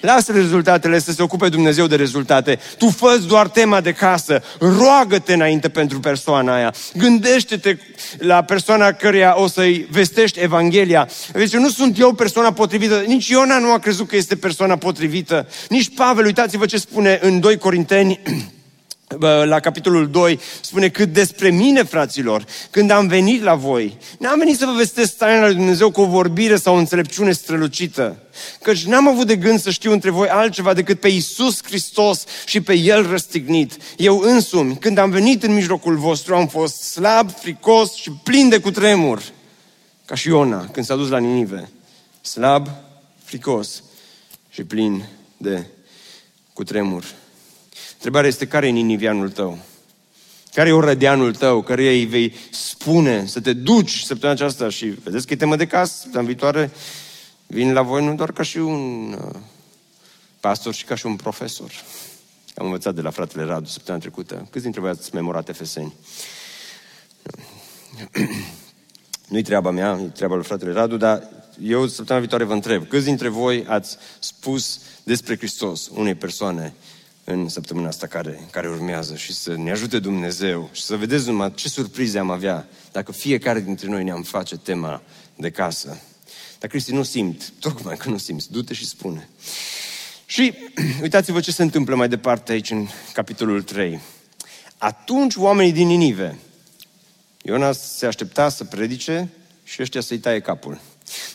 [0.00, 2.58] Lasă rezultatele să se ocupe Dumnezeu de rezultate.
[2.78, 4.42] Tu fă doar tema de casă.
[4.58, 6.74] Roagă-te înainte pentru persoana aia.
[6.94, 7.78] Gândește-te
[8.18, 11.08] la persoana căreia o să-i vestești Evanghelia.
[11.32, 13.04] Deci nu sunt eu persoana potrivită.
[13.06, 15.48] Nici Iona nu a crezut că este persoana potrivită.
[15.68, 18.20] Nici Pavel, uitați-vă ce spune în 2 Corinteni
[19.44, 24.58] la capitolul 2, spune cât despre mine, fraților, când am venit la voi, n-am venit
[24.58, 28.16] să vă vestesc taina lui Dumnezeu cu o vorbire sau o înțelepciune strălucită,
[28.62, 32.60] căci n-am avut de gând să știu între voi altceva decât pe Iisus Hristos și
[32.60, 33.76] pe El răstignit.
[33.96, 38.58] Eu însumi, când am venit în mijlocul vostru, am fost slab, fricos și plin de
[38.58, 39.22] cutremur,
[40.04, 41.68] ca și Iona, când s-a dus la Ninive.
[42.20, 42.68] Slab,
[43.24, 43.82] fricos
[44.50, 45.04] și plin
[45.36, 45.66] de
[46.52, 47.04] cutremur.
[47.98, 49.58] Întrebarea este care e ninivianul tău?
[50.52, 51.62] Care e orădeanul tău?
[51.62, 55.66] Care îi vei spune să te duci săptămâna aceasta și vedeți că e temă de
[55.66, 56.70] casă, săptămâna viitoare
[57.46, 59.40] vin la voi nu doar ca și un uh,
[60.40, 61.70] pastor, ci ca și un profesor.
[62.54, 64.46] Am învățat de la fratele Radu săptămâna trecută.
[64.50, 65.94] Câți dintre voi ați memorat Efeseni?
[69.28, 71.28] Nu-i treaba mea, e treaba lui fratele Radu, dar
[71.62, 76.74] eu săptămâna viitoare vă întreb, câți dintre voi ați spus despre Hristos unei persoane
[77.30, 81.52] în săptămâna asta care, care urmează și să ne ajute Dumnezeu și să vedeți numai
[81.54, 85.02] ce surprize am avea dacă fiecare dintre noi ne-am face tema
[85.36, 86.00] de casă.
[86.58, 89.28] Dar Cristi nu simt, tocmai că nu simți, du-te și spune.
[90.26, 90.54] Și
[91.02, 94.00] uitați-vă ce se întâmplă mai departe aici în capitolul 3.
[94.78, 96.38] Atunci oamenii din Ninive,
[97.42, 99.28] Iona se aștepta să predice
[99.64, 100.80] și ăștia să-i taie capul.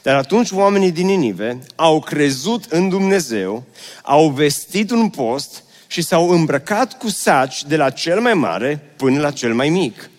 [0.01, 3.63] Dar atunci oamenii din Ninive au crezut în Dumnezeu,
[4.03, 9.19] au vestit un post și s-au îmbrăcat cu saci de la cel mai mare până
[9.19, 10.10] la cel mai mic.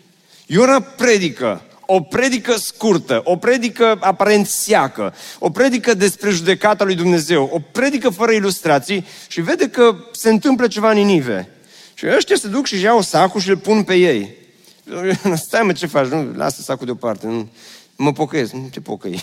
[0.47, 7.51] Iona predică, o predică scurtă, o predică aparent seacă, o predică despre judecata lui Dumnezeu,
[7.53, 11.49] o predică fără ilustrații și vede că se întâmplă ceva în Ninive.
[11.95, 14.35] Și ăștia se duc și iau sacul și îl pun pe ei.
[15.47, 16.07] Stai mă, ce faci?
[16.07, 17.27] Nu, lasă sacul deoparte.
[17.27, 17.49] Nu,
[17.97, 18.53] mă pocăiesc.
[18.53, 19.23] Nu te pocăi.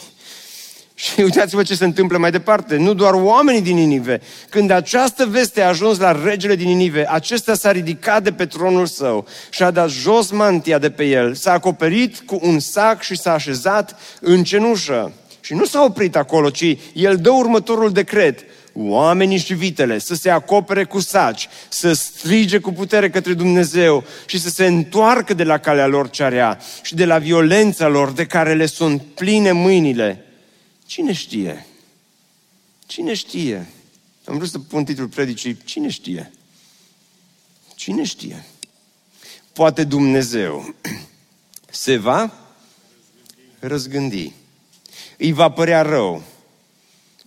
[1.02, 2.76] Și uitați-vă ce se întâmplă mai departe.
[2.76, 4.22] Nu doar oamenii din Ninive.
[4.50, 8.86] Când această veste a ajuns la regele din Ninive, acesta s-a ridicat de pe tronul
[8.86, 13.18] său și a dat jos mantia de pe el, s-a acoperit cu un sac și
[13.18, 15.12] s-a așezat în cenușă.
[15.40, 18.40] Și nu s-a oprit acolo, ci el dă următorul decret.
[18.74, 24.40] oamenii și vitele să se acopere cu saci, să strige cu putere către Dumnezeu și
[24.40, 28.26] să se întoarcă de la calea lor ce area și de la violența lor de
[28.26, 30.26] care le sunt pline mâinile.
[30.92, 31.66] Cine știe?
[32.86, 33.70] Cine știe?
[34.26, 36.32] Am vrut să pun titlul predicii, cine știe?
[37.76, 38.46] Cine știe?
[39.54, 40.76] Poate Dumnezeu
[41.84, 42.34] se va
[43.60, 44.32] răzgândi.
[45.18, 46.24] Îi va părea rău.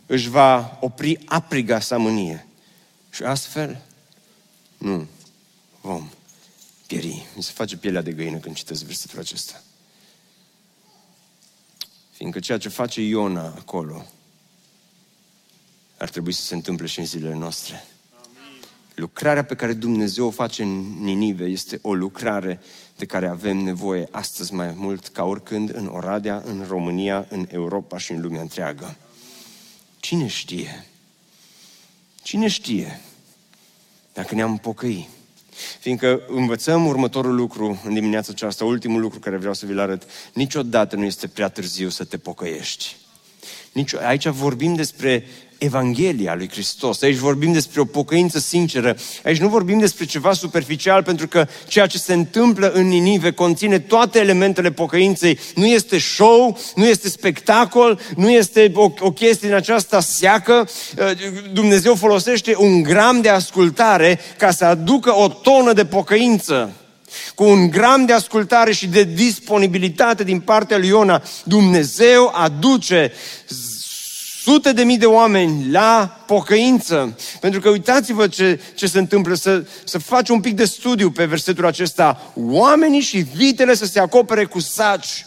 [0.06, 2.46] Își va opri apriga sa mânie.
[3.10, 3.82] Și astfel,
[4.78, 5.06] nu,
[5.80, 6.10] vom
[6.86, 7.26] pieri.
[7.36, 9.63] Mi se face pielea de găină când citesc versetul acesta.
[12.24, 14.06] Fiindcă ceea ce face Iona acolo
[15.96, 17.84] ar trebui să se întâmple și în zilele noastre.
[18.94, 22.60] Lucrarea pe care Dumnezeu o face în Ninive este o lucrare
[22.96, 27.98] de care avem nevoie astăzi mai mult ca oricând în Oradea, în România, în Europa
[27.98, 28.96] și în lumea întreagă.
[30.00, 30.86] Cine știe?
[32.22, 33.00] Cine știe
[34.12, 35.08] dacă ne-am pocăi?
[35.84, 40.02] Fiindcă învățăm următorul lucru în dimineața aceasta, ultimul lucru care vreau să vi-l arăt.
[40.34, 42.96] Niciodată nu este prea târziu să te pocăiești.
[43.72, 45.24] Nici, aici vorbim despre
[45.58, 47.02] Evanghelia lui Hristos.
[47.02, 48.96] Aici vorbim despre o pocăință sinceră.
[49.24, 53.78] Aici nu vorbim despre ceva superficial, pentru că ceea ce se întâmplă în Ninive conține
[53.78, 55.38] toate elementele pocăinței.
[55.54, 60.68] Nu este show, nu este spectacol, nu este o, o chestie din aceasta seacă.
[60.98, 61.04] Uh,
[61.52, 66.72] Dumnezeu folosește un gram de ascultare ca să aducă o tonă de pocăință.
[67.34, 73.12] Cu un gram de ascultare și de disponibilitate din partea lui Iona, Dumnezeu aduce
[74.44, 77.18] sute de mii de oameni la pocăință.
[77.40, 81.24] Pentru că uitați-vă ce, ce se întâmplă, să, să faci un pic de studiu pe
[81.24, 82.32] versetul acesta.
[82.34, 85.26] Oamenii și vitele să se acopere cu saci.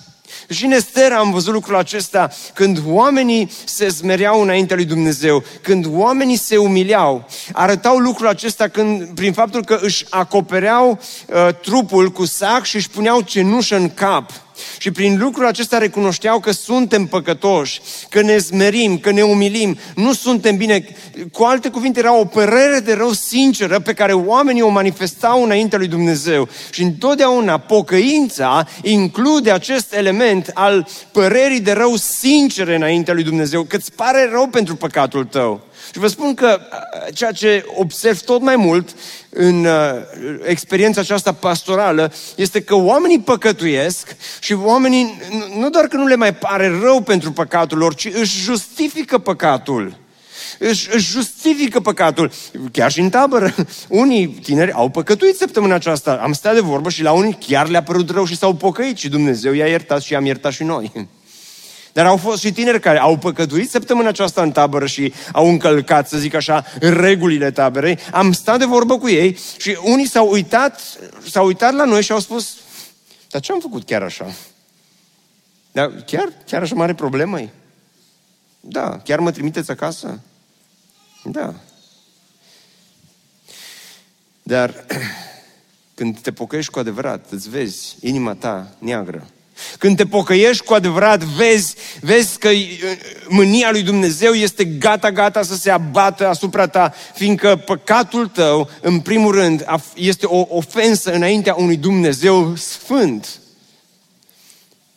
[0.50, 5.86] Și în Ester am văzut lucrul acesta când oamenii se smereau înaintea lui Dumnezeu, când
[5.90, 12.26] oamenii se umileau, arătau lucrul acesta când, prin faptul că își acopereau uh, trupul cu
[12.26, 14.32] sac și își puneau cenușă în cap.
[14.78, 20.14] Și prin lucrul acesta recunoșteau că suntem păcătoși, că ne zmerim, că ne umilim, nu
[20.14, 20.86] suntem bine.
[21.32, 25.78] Cu alte cuvinte, era o părere de rău sinceră pe care oamenii o manifestau înaintea
[25.78, 26.50] lui Dumnezeu.
[26.72, 33.76] Și întotdeauna pocăința include acest element al părerii de rău sincere înaintea lui Dumnezeu, că
[33.76, 35.67] îți pare rău pentru păcatul tău.
[35.92, 36.60] Și vă spun că
[37.14, 38.90] ceea ce observ tot mai mult
[39.30, 39.72] în uh,
[40.44, 45.22] experiența aceasta pastorală este că oamenii păcătuiesc și oamenii
[45.58, 49.98] nu doar că nu le mai pare rău pentru păcatul lor, ci își justifică păcatul.
[50.60, 52.32] Își, își justifică păcatul.
[52.72, 53.56] Chiar și în tabără.
[53.88, 56.20] Unii tineri au păcătuit săptămâna aceasta.
[56.24, 59.10] Am stat de vorbă și la unii chiar le-a părut rău și s-au pocăit și
[59.10, 60.92] Dumnezeu i-a iertat și i-am iertat și noi.
[61.98, 66.10] Dar au fost și tineri care au păcătuit săptămâna aceasta în tabără și au încălcat,
[66.10, 68.00] să zic așa, regulile taberei.
[68.12, 70.82] Am stat de vorbă cu ei și unii s-au uitat,
[71.30, 72.58] s-au uitat la noi și au spus,
[73.30, 74.34] dar ce am făcut chiar așa?
[75.72, 77.50] Dar chiar, chiar așa mare problemă e?
[78.60, 78.98] Da.
[79.04, 80.20] Chiar mă trimiteți acasă?
[81.24, 81.54] Da.
[84.44, 84.86] Dar
[85.96, 89.28] când te pocăiești cu adevărat, îți vezi inima ta neagră
[89.78, 95.56] când te pocăiești cu adevărat, vezi, vezi că uh, mânia lui Dumnezeu este gata-gata să
[95.56, 99.66] se abată asupra ta, fiindcă păcatul tău, în primul rând,
[99.96, 103.40] este o ofensă înaintea unui Dumnezeu sfânt.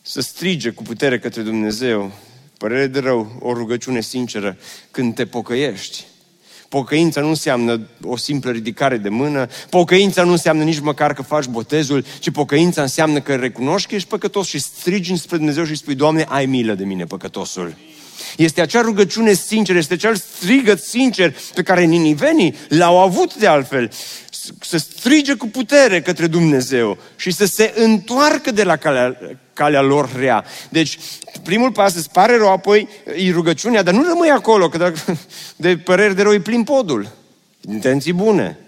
[0.03, 2.12] Să strige cu putere către Dumnezeu,
[2.59, 4.57] părere de rău, o rugăciune sinceră,
[4.90, 6.05] când te pocăiești.
[6.71, 11.45] Pocăința nu înseamnă o simplă ridicare de mână, pocăința nu înseamnă nici măcar că faci
[11.45, 15.95] botezul, ci pocăința înseamnă că recunoști că ești păcătos și strigi spre Dumnezeu și spui,
[15.95, 17.75] Doamne, ai milă de mine, păcătosul.
[18.37, 23.91] Este acea rugăciune sinceră, este acel strigăt sincer pe care ninivenii l-au avut de altfel.
[24.61, 29.18] Să strige cu putere către Dumnezeu și să se întoarcă de la calea,
[29.53, 30.44] calea lor rea.
[30.68, 30.98] Deci,
[31.42, 35.18] primul pas îți pare rău, apoi e rugăciunea, dar nu rămâi acolo, că dacă
[35.57, 37.09] de păreri de rău e plin podul.
[37.68, 38.59] Intenții bune.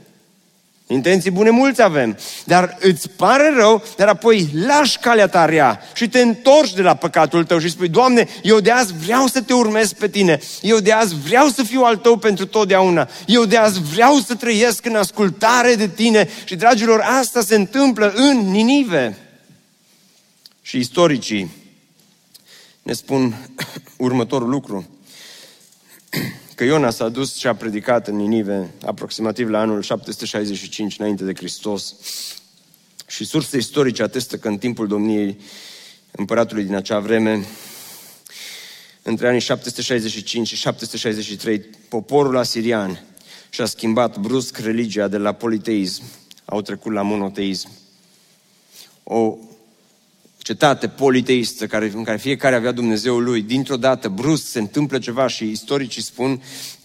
[0.92, 6.08] Intenții bune mulți avem, dar îți pare rău, dar apoi lași calea ta rea și
[6.08, 9.52] te întorci de la păcatul tău și spui, Doamne, eu de azi vreau să te
[9.52, 13.56] urmez pe tine, eu de azi vreau să fiu al tău pentru totdeauna, eu de
[13.56, 16.28] azi vreau să trăiesc în ascultare de tine.
[16.44, 19.16] Și, dragilor, asta se întâmplă în Ninive.
[20.62, 21.50] Și istoricii
[22.82, 23.48] ne spun
[23.96, 24.86] următorul lucru,
[26.62, 31.34] că Iona s-a dus și a predicat în Ninive aproximativ la anul 765 înainte de
[31.34, 31.94] Hristos.
[33.06, 35.40] Și surse istorice atestă că în timpul domniei
[36.10, 37.46] împăratului din acea vreme,
[39.02, 41.58] între anii 765 și 763,
[41.88, 43.04] poporul asirian
[43.50, 46.02] și-a schimbat brusc religia de la politeism,
[46.44, 47.68] au trecut la monoteism.
[49.02, 49.36] O
[50.42, 55.26] cetate politeistă care, în care fiecare avea Dumnezeul lui, dintr-o dată, brusc, se întâmplă ceva
[55.26, 56.42] și istoricii spun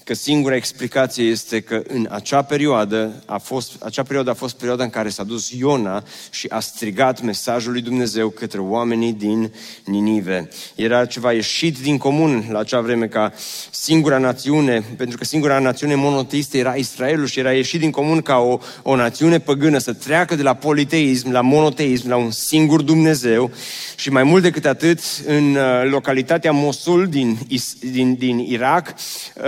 [0.08, 4.84] că singura explicație este că în acea perioadă a fost, acea perioadă a fost perioada
[4.84, 9.53] în care s-a dus Iona și a strigat mesajul lui Dumnezeu către oamenii din
[9.86, 10.49] Ninive.
[10.76, 13.34] Era ceva ieșit din comun la acea vreme ca
[13.72, 18.38] singura națiune, pentru că singura națiune monoteistă era Israelul și era ieșit din comun ca
[18.38, 23.51] o, o națiune păgână să treacă de la politeism la monoteism, la un singur Dumnezeu
[23.95, 27.38] și mai mult decât atât, în uh, localitatea Mosul din,
[27.80, 28.93] din, din Irak,
[29.36, 29.43] uh,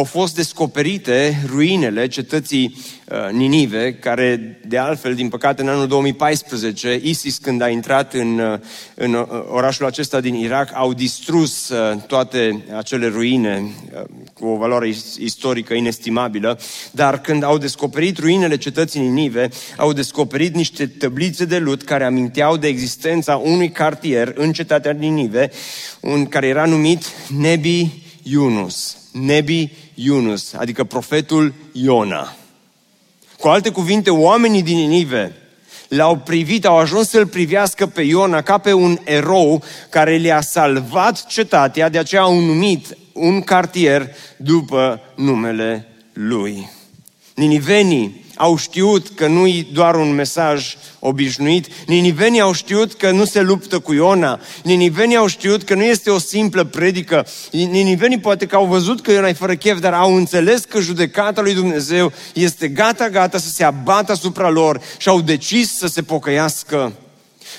[0.00, 7.00] au fost descoperite ruinele cetății uh, Ninive, care de altfel, din păcate, în anul 2014,
[7.02, 8.58] ISIS, când a intrat în, uh,
[8.94, 11.72] în uh, orașul acesta din Irak, au distrus
[12.06, 13.70] toate acele ruine
[14.34, 16.58] cu o valoare istorică inestimabilă,
[16.90, 22.56] dar când au descoperit ruinele cetății Ninive, au descoperit niște tăblițe de lut care aminteau
[22.56, 25.50] de existența unui cartier în cetatea Ninive,
[26.00, 27.04] un care era numit
[27.38, 28.96] Nebi Yunus.
[29.12, 29.72] Nebi
[30.02, 32.34] Yunus, adică profetul Iona.
[33.38, 35.32] Cu alte cuvinte, oamenii din Ninive
[35.88, 41.26] l-au privit, au ajuns să-l privească pe Iona ca pe un erou care le-a salvat
[41.26, 46.70] cetatea, de aceea au numit un cartier după numele lui.
[47.34, 51.66] Ninivenii au știut că nu e doar un mesaj obișnuit.
[51.86, 54.40] Ninivenii au știut că nu se luptă cu Iona.
[54.62, 57.26] Ninivenii au știut că nu este o simplă predică.
[57.50, 61.40] Ninivenii poate că au văzut că Iona e fără chef, dar au înțeles că judecata
[61.40, 66.92] lui Dumnezeu este gata-gata să se abată asupra lor și au decis să se pocăiască.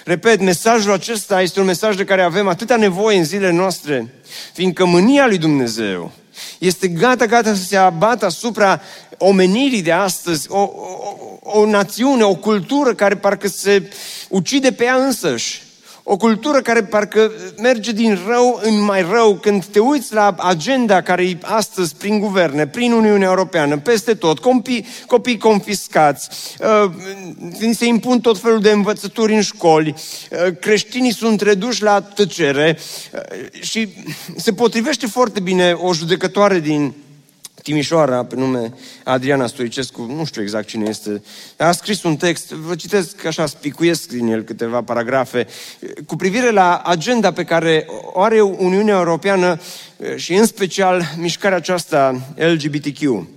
[0.06, 4.14] Repet, mesajul acesta este un mesaj de care avem atâta nevoie în zilele noastre,
[4.54, 6.12] fiindcă mânia lui Dumnezeu
[6.60, 8.82] este gata-gata să se abată asupra
[9.18, 13.92] omenirii de astăzi, o, o, o națiune, o cultură care parcă se
[14.30, 15.62] ucide pe ea însăși.
[16.04, 19.36] O cultură care parcă merge din rău în mai rău.
[19.36, 24.40] Când te uiți la agenda care e astăzi prin guverne, prin Uniunea Europeană, peste tot,
[24.40, 26.30] copii, copii confiscați,
[26.60, 26.92] uh,
[27.74, 29.96] se impun tot felul de învățături în școli,
[30.32, 32.78] uh, creștinii sunt reduși la tăcere
[33.14, 33.88] uh, și
[34.36, 36.94] se potrivește foarte bine o judecătoare din
[37.62, 41.24] Timișoara, pe nume Adriana Stoicescu, nu știu exact cine este,
[41.58, 45.48] a scris un text, vă citesc așa, spicuiesc din el câteva paragrafe,
[46.06, 49.60] cu privire la agenda pe care o are Uniunea Europeană
[50.16, 53.28] și în special mișcarea aceasta LGBTQ.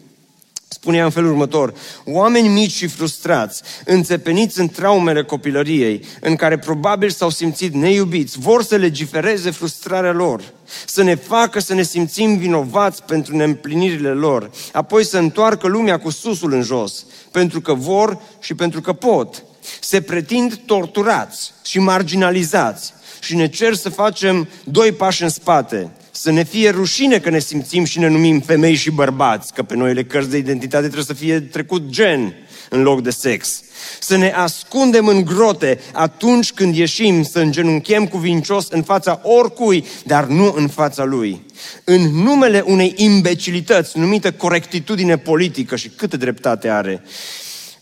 [0.85, 1.75] Spunea în felul următor,
[2.05, 8.63] oameni mici și frustrați, înțepeniți în traumele copilăriei, în care probabil s-au simțit neiubiți, vor
[8.63, 10.43] să legifereze frustrarea lor,
[10.87, 16.11] să ne facă să ne simțim vinovați pentru neîmplinirile lor, apoi să întoarcă lumea cu
[16.11, 19.45] susul în jos, pentru că vor și pentru că pot.
[19.81, 26.31] Se pretind torturați și marginalizați și ne cer să facem doi pași în spate, să
[26.31, 30.05] ne fie rușine că ne simțim și ne numim femei și bărbați, că pe noile
[30.05, 32.35] cărți de identitate trebuie să fie trecut gen
[32.69, 33.63] în loc de sex.
[34.01, 40.27] Să ne ascundem în grote atunci când ieșim, să îngenunchem cuvincios în fața oricui, dar
[40.27, 41.47] nu în fața lui.
[41.85, 47.03] În numele unei imbecilități numită corectitudine politică și câtă dreptate are,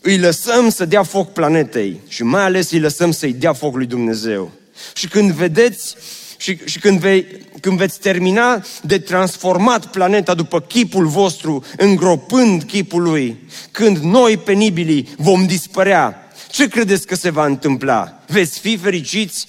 [0.01, 3.87] îi lăsăm să dea foc planetei și mai ales îi lăsăm să-i dea foc lui
[3.87, 4.51] Dumnezeu.
[4.95, 5.97] Și când vedeți
[6.43, 7.27] și, și când, vei,
[7.61, 13.37] când veți termina de transformat planeta după chipul vostru, îngropând chipul lui,
[13.71, 18.23] când noi, penibilii, vom dispărea, ce credeți că se va întâmpla?
[18.27, 19.49] Veți fi fericiți?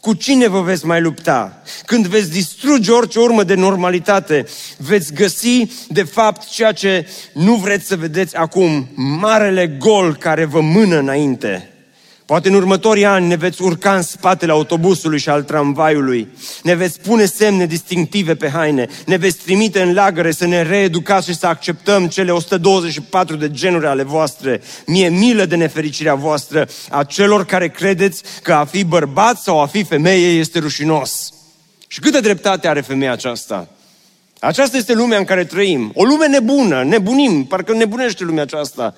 [0.00, 1.62] Cu cine vă veți mai lupta?
[1.86, 7.86] Când veți distruge orice urmă de normalitate, veți găsi, de fapt, ceea ce nu vreți
[7.86, 11.70] să vedeți acum, marele gol care vă mână înainte.
[12.30, 16.28] Poate în următorii ani ne veți urca în spatele autobuzului și al tramvaiului,
[16.62, 21.28] ne veți pune semne distinctive pe haine, ne veți trimite în lagăre să ne reeducați
[21.28, 24.60] și să acceptăm cele 124 de genuri ale voastre.
[24.86, 29.66] Mie milă de nefericirea voastră a celor care credeți că a fi bărbat sau a
[29.66, 31.32] fi femeie este rușinos.
[31.86, 33.68] Și câtă dreptate are femeia aceasta?
[34.40, 35.92] Aceasta este lumea în care trăim.
[35.94, 38.94] O lume nebună, nebunim, parcă nebunește lumea aceasta.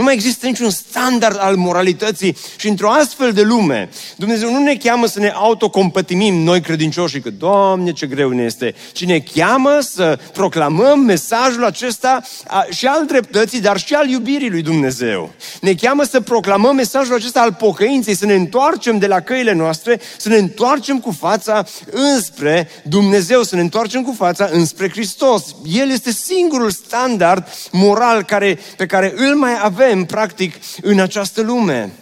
[0.00, 4.76] Nu mai există niciun standard al moralității și într-o astfel de lume, Dumnezeu nu ne
[4.76, 9.78] cheamă să ne autocompătimim noi credincioși, că, Doamne, ce greu ne este, ci ne cheamă
[9.80, 12.22] să proclamăm mesajul acesta
[12.70, 15.30] și al dreptății, dar și al iubirii lui Dumnezeu.
[15.60, 20.00] Ne cheamă să proclamăm mesajul acesta al pocăinței, să ne întoarcem de la căile noastre,
[20.16, 25.44] să ne întoarcem cu fața înspre Dumnezeu, să ne întoarcem cu fața înspre Hristos.
[25.64, 31.92] El este singurul standard moral care, pe care îl mai avem, practic, în această lume.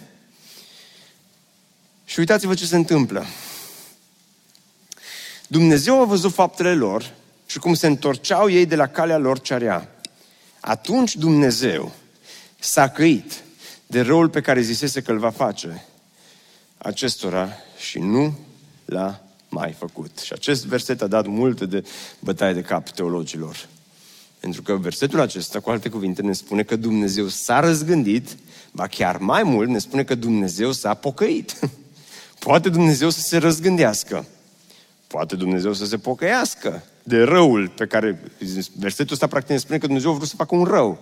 [2.05, 3.27] Și uitați-vă ce se întâmplă.
[5.47, 7.15] Dumnezeu a văzut faptele lor
[7.47, 9.95] și cum se întorceau ei de la calea lor ce rea.
[10.61, 11.93] Atunci Dumnezeu
[12.59, 13.43] s-a căit
[13.87, 15.85] de răul pe care zisese că îl va face
[16.79, 18.39] acestora și nu
[18.85, 20.19] l-a mai făcut.
[20.19, 21.85] Și acest verset a dat multe de
[22.19, 23.69] bătaie de cap teologilor.
[24.41, 28.37] Pentru că versetul acesta, cu alte cuvinte, ne spune că Dumnezeu s-a răzgândit,
[28.73, 31.59] ba chiar mai mult ne spune că Dumnezeu s-a pocăit.
[32.39, 34.27] Poate Dumnezeu să se răzgândească.
[35.07, 38.23] Poate Dumnezeu să se pocăiască de răul pe care
[38.77, 40.99] versetul ăsta practic ne spune că Dumnezeu a vrut să facă un rău.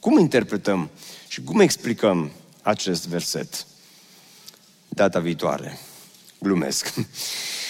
[0.00, 0.90] Cum interpretăm
[1.28, 2.30] și cum explicăm
[2.62, 3.66] acest verset?
[4.88, 5.78] Data viitoare.
[6.38, 6.94] Glumesc.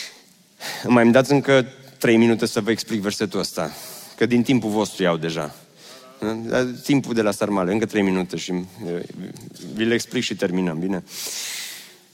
[0.85, 1.67] Mai îmi dați încă
[1.99, 3.73] trei minute să vă explic versetul ăsta.
[4.17, 5.55] Că din timpul vostru iau deja.
[6.83, 8.53] Timpul de la sarmale, încă trei minute și
[9.75, 11.05] vi le explic și terminăm, bine?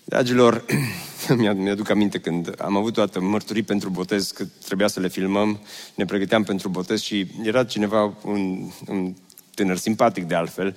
[0.05, 0.65] Dragilor,
[1.57, 5.61] mi-aduc aminte când am avut toată mărturii pentru botez, că trebuia să le filmăm,
[5.95, 9.15] ne pregăteam pentru botez și era cineva, un, un
[9.55, 10.77] tânăr simpatic de altfel,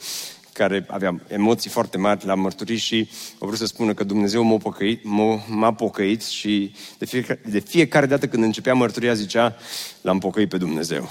[0.57, 4.57] care avea emoții foarte mari la mărturii și a vrut să spună că Dumnezeu m-a
[4.57, 5.01] pocăit,
[5.47, 9.55] m-a pocăit și de fiecare, de fiecare dată când începea mărturia zicea,
[10.01, 11.09] l-am pocăit pe Dumnezeu.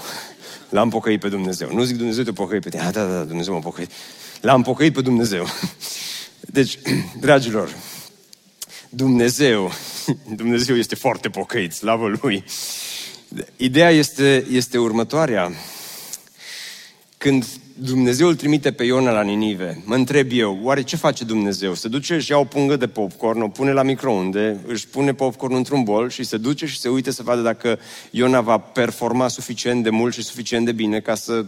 [0.69, 1.73] L-am pocăit pe Dumnezeu.
[1.73, 2.81] Nu zic Dumnezeu te pocăit pe tine.
[2.83, 3.91] Da, da, da, Dumnezeu m-a pocăit.
[4.41, 5.45] L-am pocăit pe Dumnezeu.
[6.39, 6.79] Deci,
[7.19, 7.75] dragilor,
[8.89, 9.71] Dumnezeu,
[10.41, 12.43] Dumnezeu este foarte pocăit, slavă Lui.
[13.57, 15.51] Ideea este, este următoarea.
[17.17, 17.45] Când
[17.77, 21.73] Dumnezeu îl trimite pe Iona la Ninive, mă întreb eu, oare ce face Dumnezeu?
[21.73, 25.55] Se duce și ia o pungă de popcorn, o pune la microunde, își pune popcorn
[25.55, 27.79] într-un bol și se duce și se uite să vadă dacă
[28.11, 31.45] Iona va performa suficient de mult și suficient de bine ca să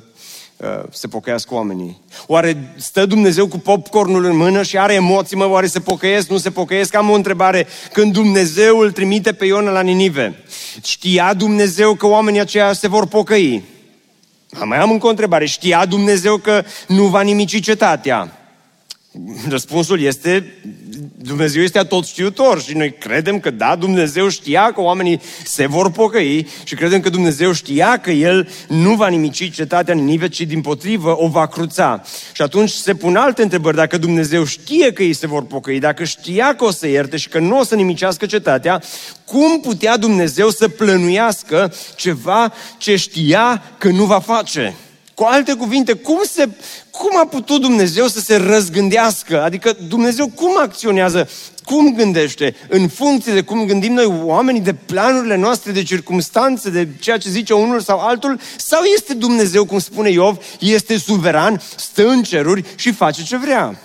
[0.57, 2.01] uh, se pocăiască oamenii.
[2.25, 6.37] Oare stă Dumnezeu cu popcornul în mână și are emoții, mă, oare se pocăiesc, nu
[6.37, 6.95] se pocăiesc?
[6.95, 7.67] Am o întrebare.
[7.93, 10.43] Când Dumnezeu îl trimite pe Iona la Ninive,
[10.83, 13.75] știa Dumnezeu că oamenii aceia se vor pocăi?
[14.63, 15.45] Mai am încă o întrebare.
[15.45, 18.31] Știa Dumnezeu că nu va nimici cetatea?
[19.49, 20.53] Răspunsul este,
[21.19, 25.91] Dumnezeu este tot știutor și noi credem că da, Dumnezeu știa că oamenii se vor
[25.91, 30.61] pocăi și credem că Dumnezeu știa că El nu va nimici cetatea Ninive, ci din
[30.61, 32.03] potrivă o va cruța.
[32.33, 33.75] Și atunci se pun alte întrebări.
[33.75, 37.27] Dacă Dumnezeu știe că ei se vor pocăi, dacă știa că o să ierte și
[37.27, 38.81] că nu o să nimicească cetatea,
[39.25, 44.75] cum putea Dumnezeu să plănuiască ceva ce știa că nu va face?
[45.17, 46.49] Cu alte cuvinte, cum, se,
[46.91, 49.43] cum a putut Dumnezeu să se răzgândească?
[49.43, 51.29] Adică Dumnezeu cum acționează?
[51.63, 52.55] Cum gândește?
[52.69, 57.29] În funcție de cum gândim noi oamenii, de planurile noastre, de circumstanțe, de ceea ce
[57.29, 58.39] zice unul sau altul?
[58.57, 63.79] Sau este Dumnezeu, cum spune Iov, este suveran, stă în ceruri și face ce vrea?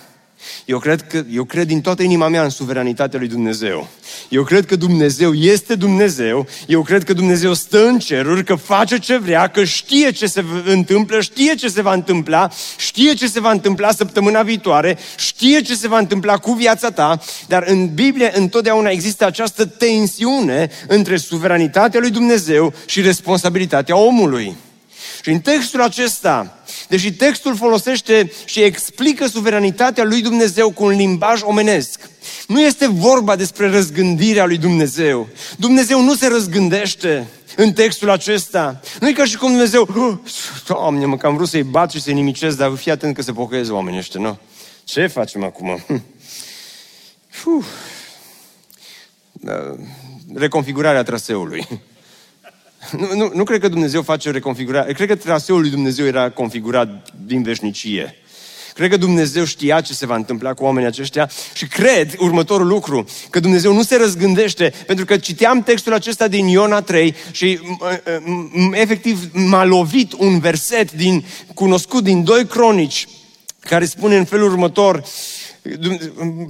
[0.65, 3.87] Eu cred, că, eu cred din toată inima mea în suveranitatea lui Dumnezeu.
[4.29, 8.99] Eu cred că Dumnezeu este Dumnezeu, eu cred că Dumnezeu stă în ceruri, că face
[8.99, 13.39] ce vrea, că știe ce se întâmplă, știe ce se va întâmpla, știe ce se
[13.39, 18.31] va întâmpla săptămâna viitoare, știe ce se va întâmpla cu viața ta, dar în Biblie
[18.35, 24.55] întotdeauna există această tensiune între suveranitatea lui Dumnezeu și responsabilitatea omului.
[25.23, 26.62] Și în textul acesta,
[26.93, 32.09] deși textul folosește și explică suveranitatea lui Dumnezeu cu un limbaj omenesc,
[32.47, 35.27] nu este vorba despre răzgândirea lui Dumnezeu.
[35.57, 38.81] Dumnezeu nu se răzgândește în textul acesta.
[38.99, 40.17] Nu e ca și cum Dumnezeu, oh,
[40.67, 43.31] Doamne, mă, că am vrut să-i bat și să-i nimicesc, dar fii atent că se
[43.31, 44.37] pocăiesc oamenii ăștia, nu?
[44.83, 45.85] Ce facem acum?
[47.45, 47.67] Uf.
[49.31, 49.75] Da,
[50.33, 51.67] reconfigurarea traseului.
[52.91, 54.93] Nu, nu, nu cred că Dumnezeu face o reconfigurare.
[54.93, 58.17] Cred că traseul lui Dumnezeu era configurat din veșnicie.
[58.73, 63.05] Cred că Dumnezeu știa ce se va întâmpla cu oamenii aceștia și cred următorul lucru,
[63.29, 67.59] că Dumnezeu nu se răzgândește, pentru că citeam textul acesta din Iona 3 și
[68.71, 73.07] efectiv m-a lovit un verset din, cunoscut din doi cronici,
[73.59, 75.03] care spune în felul următor,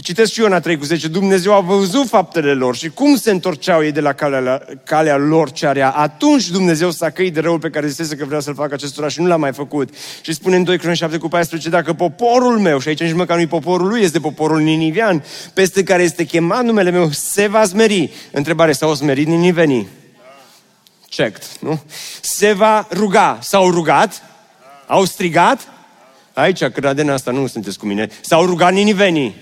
[0.01, 1.07] Citesc și Iona 3 cu 10.
[1.07, 5.17] Dumnezeu a văzut faptele lor și cum se întorceau ei de la calea, la calea
[5.17, 5.89] lor ce area.
[5.89, 9.21] Atunci Dumnezeu s-a căit de răul pe care zisese că vrea să-l facă acestora și
[9.21, 9.89] nu l-a mai făcut.
[10.21, 13.35] Și spune în 2 Cronici 7 cu 14, dacă poporul meu, și aici nici măcar
[13.35, 18.11] nu-i poporul lui, este poporul ninivian, peste care este chemat numele meu, se va smeri.
[18.31, 19.87] Întrebare, s-au smerit ninivenii?
[21.09, 21.81] Checked, nu?
[22.21, 23.39] Se va ruga.
[23.41, 24.23] S-au rugat?
[24.87, 25.67] Au strigat?
[26.33, 28.09] Aici, cradena asta, nu sunteți cu mine.
[28.21, 29.35] S-au rugat ninivenii.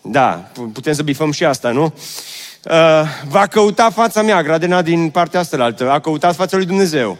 [0.00, 1.84] Da, putem să bifăm și asta, nu?
[1.84, 7.18] Uh, va căuta fața mea, gradena din partea asta altă, a căutat fața lui Dumnezeu.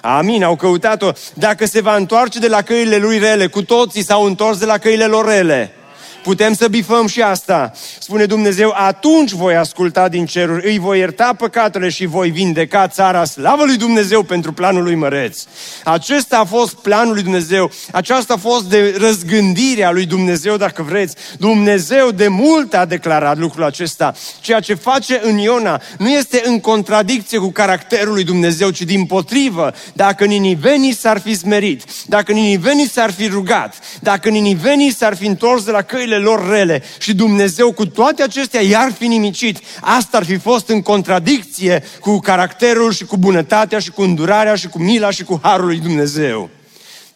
[0.00, 1.10] Amin, au căutat-o.
[1.34, 4.78] Dacă se va întoarce de la căile lui rele, cu toții s-au întors de la
[4.78, 5.74] căile lor rele.
[6.22, 7.72] Putem să bifăm și asta.
[7.98, 13.24] Spune Dumnezeu, atunci voi asculta din ceruri, îi voi ierta păcatele și voi vindeca țara.
[13.24, 15.42] Slavă lui Dumnezeu pentru planul lui măreț.
[15.84, 17.70] Acesta a fost planul lui Dumnezeu.
[17.92, 21.16] Aceasta a fost de răzgândirea lui Dumnezeu, dacă vreți.
[21.38, 24.14] Dumnezeu de mult a declarat lucrul acesta.
[24.40, 29.04] Ceea ce face în Iona nu este în contradicție cu caracterul lui Dumnezeu, ci din
[29.04, 29.72] potrivă.
[29.92, 35.64] Dacă ninivenii s-ar fi smerit, dacă ninivenii s-ar fi rugat, dacă ninivenii s-ar fi întors
[35.64, 40.16] de la căile lucrurile lor rele și Dumnezeu cu toate acestea i-ar fi nimicit, asta
[40.16, 44.78] ar fi fost în contradicție cu caracterul și cu bunătatea și cu îndurarea și cu
[44.78, 46.50] mila și cu harul lui Dumnezeu.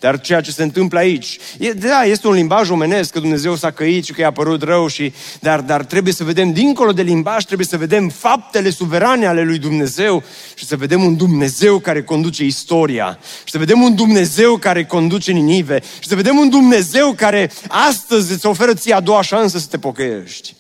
[0.05, 3.71] Dar ceea ce se întâmplă aici, e, da, este un limbaj omenesc, că Dumnezeu s-a
[3.71, 7.45] căit și că i-a părut rău, și, dar, dar trebuie să vedem dincolo de limbaj,
[7.45, 10.23] trebuie să vedem faptele suverane ale lui Dumnezeu
[10.55, 15.33] și să vedem un Dumnezeu care conduce istoria și să vedem un Dumnezeu care conduce
[15.33, 19.67] Ninive și să vedem un Dumnezeu care astăzi îți oferă ție a doua șansă să
[19.71, 20.55] te pocăiești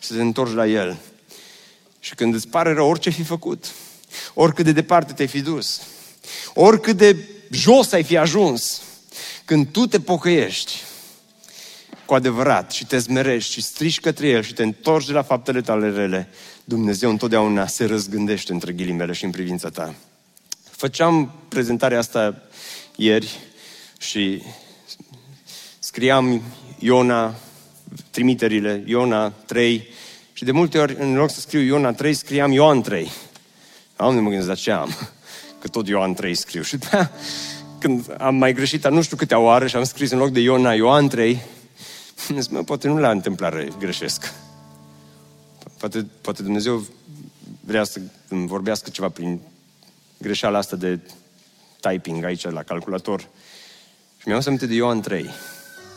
[0.00, 0.96] și să te întorci la El.
[2.00, 3.64] Și când îți pare rău, orice fi făcut,
[4.34, 5.80] oricât de departe te-ai fi dus,
[6.54, 7.16] oricât de
[7.50, 8.82] jos ai fi ajuns,
[9.44, 10.82] când tu te pocăiești
[12.04, 15.60] cu adevărat și te zmerești și strici către El și te întorci de la faptele
[15.60, 16.28] tale rele,
[16.64, 19.94] Dumnezeu întotdeauna se răzgândește între ghilimele și în privința ta.
[20.70, 22.42] Făceam prezentarea asta
[22.96, 23.38] ieri
[23.98, 24.42] și
[25.78, 26.42] scriam
[26.78, 27.34] Iona,
[28.10, 29.88] trimiterile, Iona 3,
[30.32, 33.10] și de multe ori, în loc să scriu Iona 3, scriam Ioan 3.
[33.96, 34.96] Am mă gândesc, dar ce am?
[35.60, 36.62] Că tot Ioan 3 scriu.
[36.62, 37.10] Și da,
[37.78, 40.74] când am mai greșit, nu știu câte oară și am scris în loc de Iona
[40.74, 41.40] Ioan 3,
[42.34, 44.32] zis, mă, poate nu la întâmplare greșesc.
[45.78, 46.84] Poate, poate Dumnezeu
[47.60, 49.40] vrea să îmi vorbească ceva prin
[50.18, 51.00] greșeala asta de
[51.80, 53.20] typing aici la calculator.
[54.18, 55.30] Și mi-am să de Ioan 3,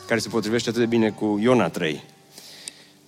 [0.06, 2.02] care se potrivește atât de bine cu Iona 3.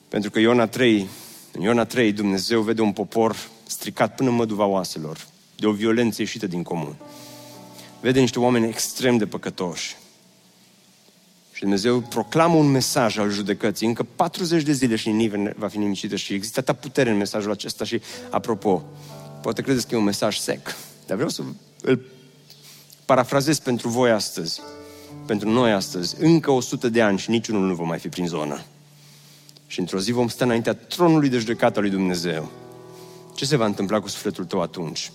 [0.08, 1.08] Pentru că Iona 3,
[1.52, 3.36] în Iona 3, Dumnezeu vede un popor
[3.66, 5.26] stricat până în măduva oaselor,
[5.56, 6.96] de o violență ieșită din comun.
[8.00, 9.96] Vede niște oameni extrem de păcătoși.
[11.52, 13.86] Și Dumnezeu proclamă un mesaj al judecății.
[13.86, 17.50] Încă 40 de zile și Ninive va fi nimicită și există atâta putere în mesajul
[17.50, 18.00] acesta și,
[18.30, 18.84] apropo,
[19.42, 20.76] poate credeți că e un mesaj sec,
[21.06, 21.42] dar vreau să
[21.82, 22.00] îl
[23.04, 24.60] parafrazez pentru voi astăzi,
[25.26, 26.16] pentru noi astăzi.
[26.18, 28.64] Încă 100 de ani și niciunul nu va mai fi prin zonă.
[29.66, 32.50] Și într-o zi vom sta înaintea tronului de judecată al lui Dumnezeu.
[33.34, 35.12] Ce se va întâmpla cu sufletul tău atunci?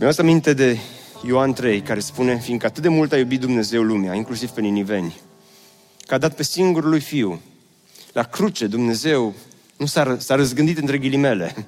[0.00, 0.78] Mi-am să aminte de
[1.26, 5.20] Ioan 3, care spune, fiindcă atât de mult a iubit Dumnezeu lumea, inclusiv pe niniveni,
[6.06, 7.40] că a dat pe singurul lui Fiu.
[8.12, 9.34] La cruce Dumnezeu
[9.76, 11.66] nu s-a, s-a răzgândit între ghilimele,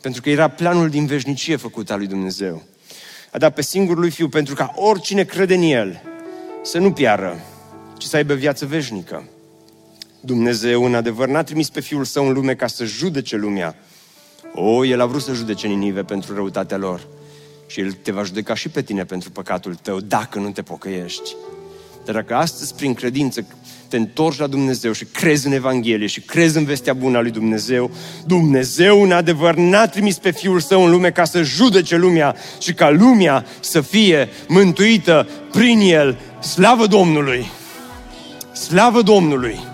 [0.00, 2.62] pentru că era planul din veșnicie făcut al lui Dumnezeu.
[3.32, 6.02] A dat pe singurul lui Fiu pentru ca oricine crede în El
[6.62, 7.40] să nu piară,
[7.98, 9.24] ci să aibă viață veșnică.
[10.20, 13.76] Dumnezeu, în adevăr, n-a trimis pe Fiul Său în lume ca să judece lumea.
[14.54, 17.06] O, El a vrut să judece Ninive pentru răutatea lor.
[17.66, 21.34] Și El te va judeca și pe tine pentru păcatul tău, dacă nu te pocăiești.
[22.04, 23.46] Dar dacă astăzi, prin credință,
[23.88, 27.30] te întorci la Dumnezeu și crezi în Evanghelie și crezi în vestea bună a lui
[27.30, 27.90] Dumnezeu,
[28.26, 32.72] Dumnezeu, în adevăr, n-a trimis pe Fiul Său în lume ca să judece lumea și
[32.72, 36.18] ca lumea să fie mântuită prin El.
[36.40, 37.46] Slavă Domnului!
[38.52, 39.73] Slavă Domnului!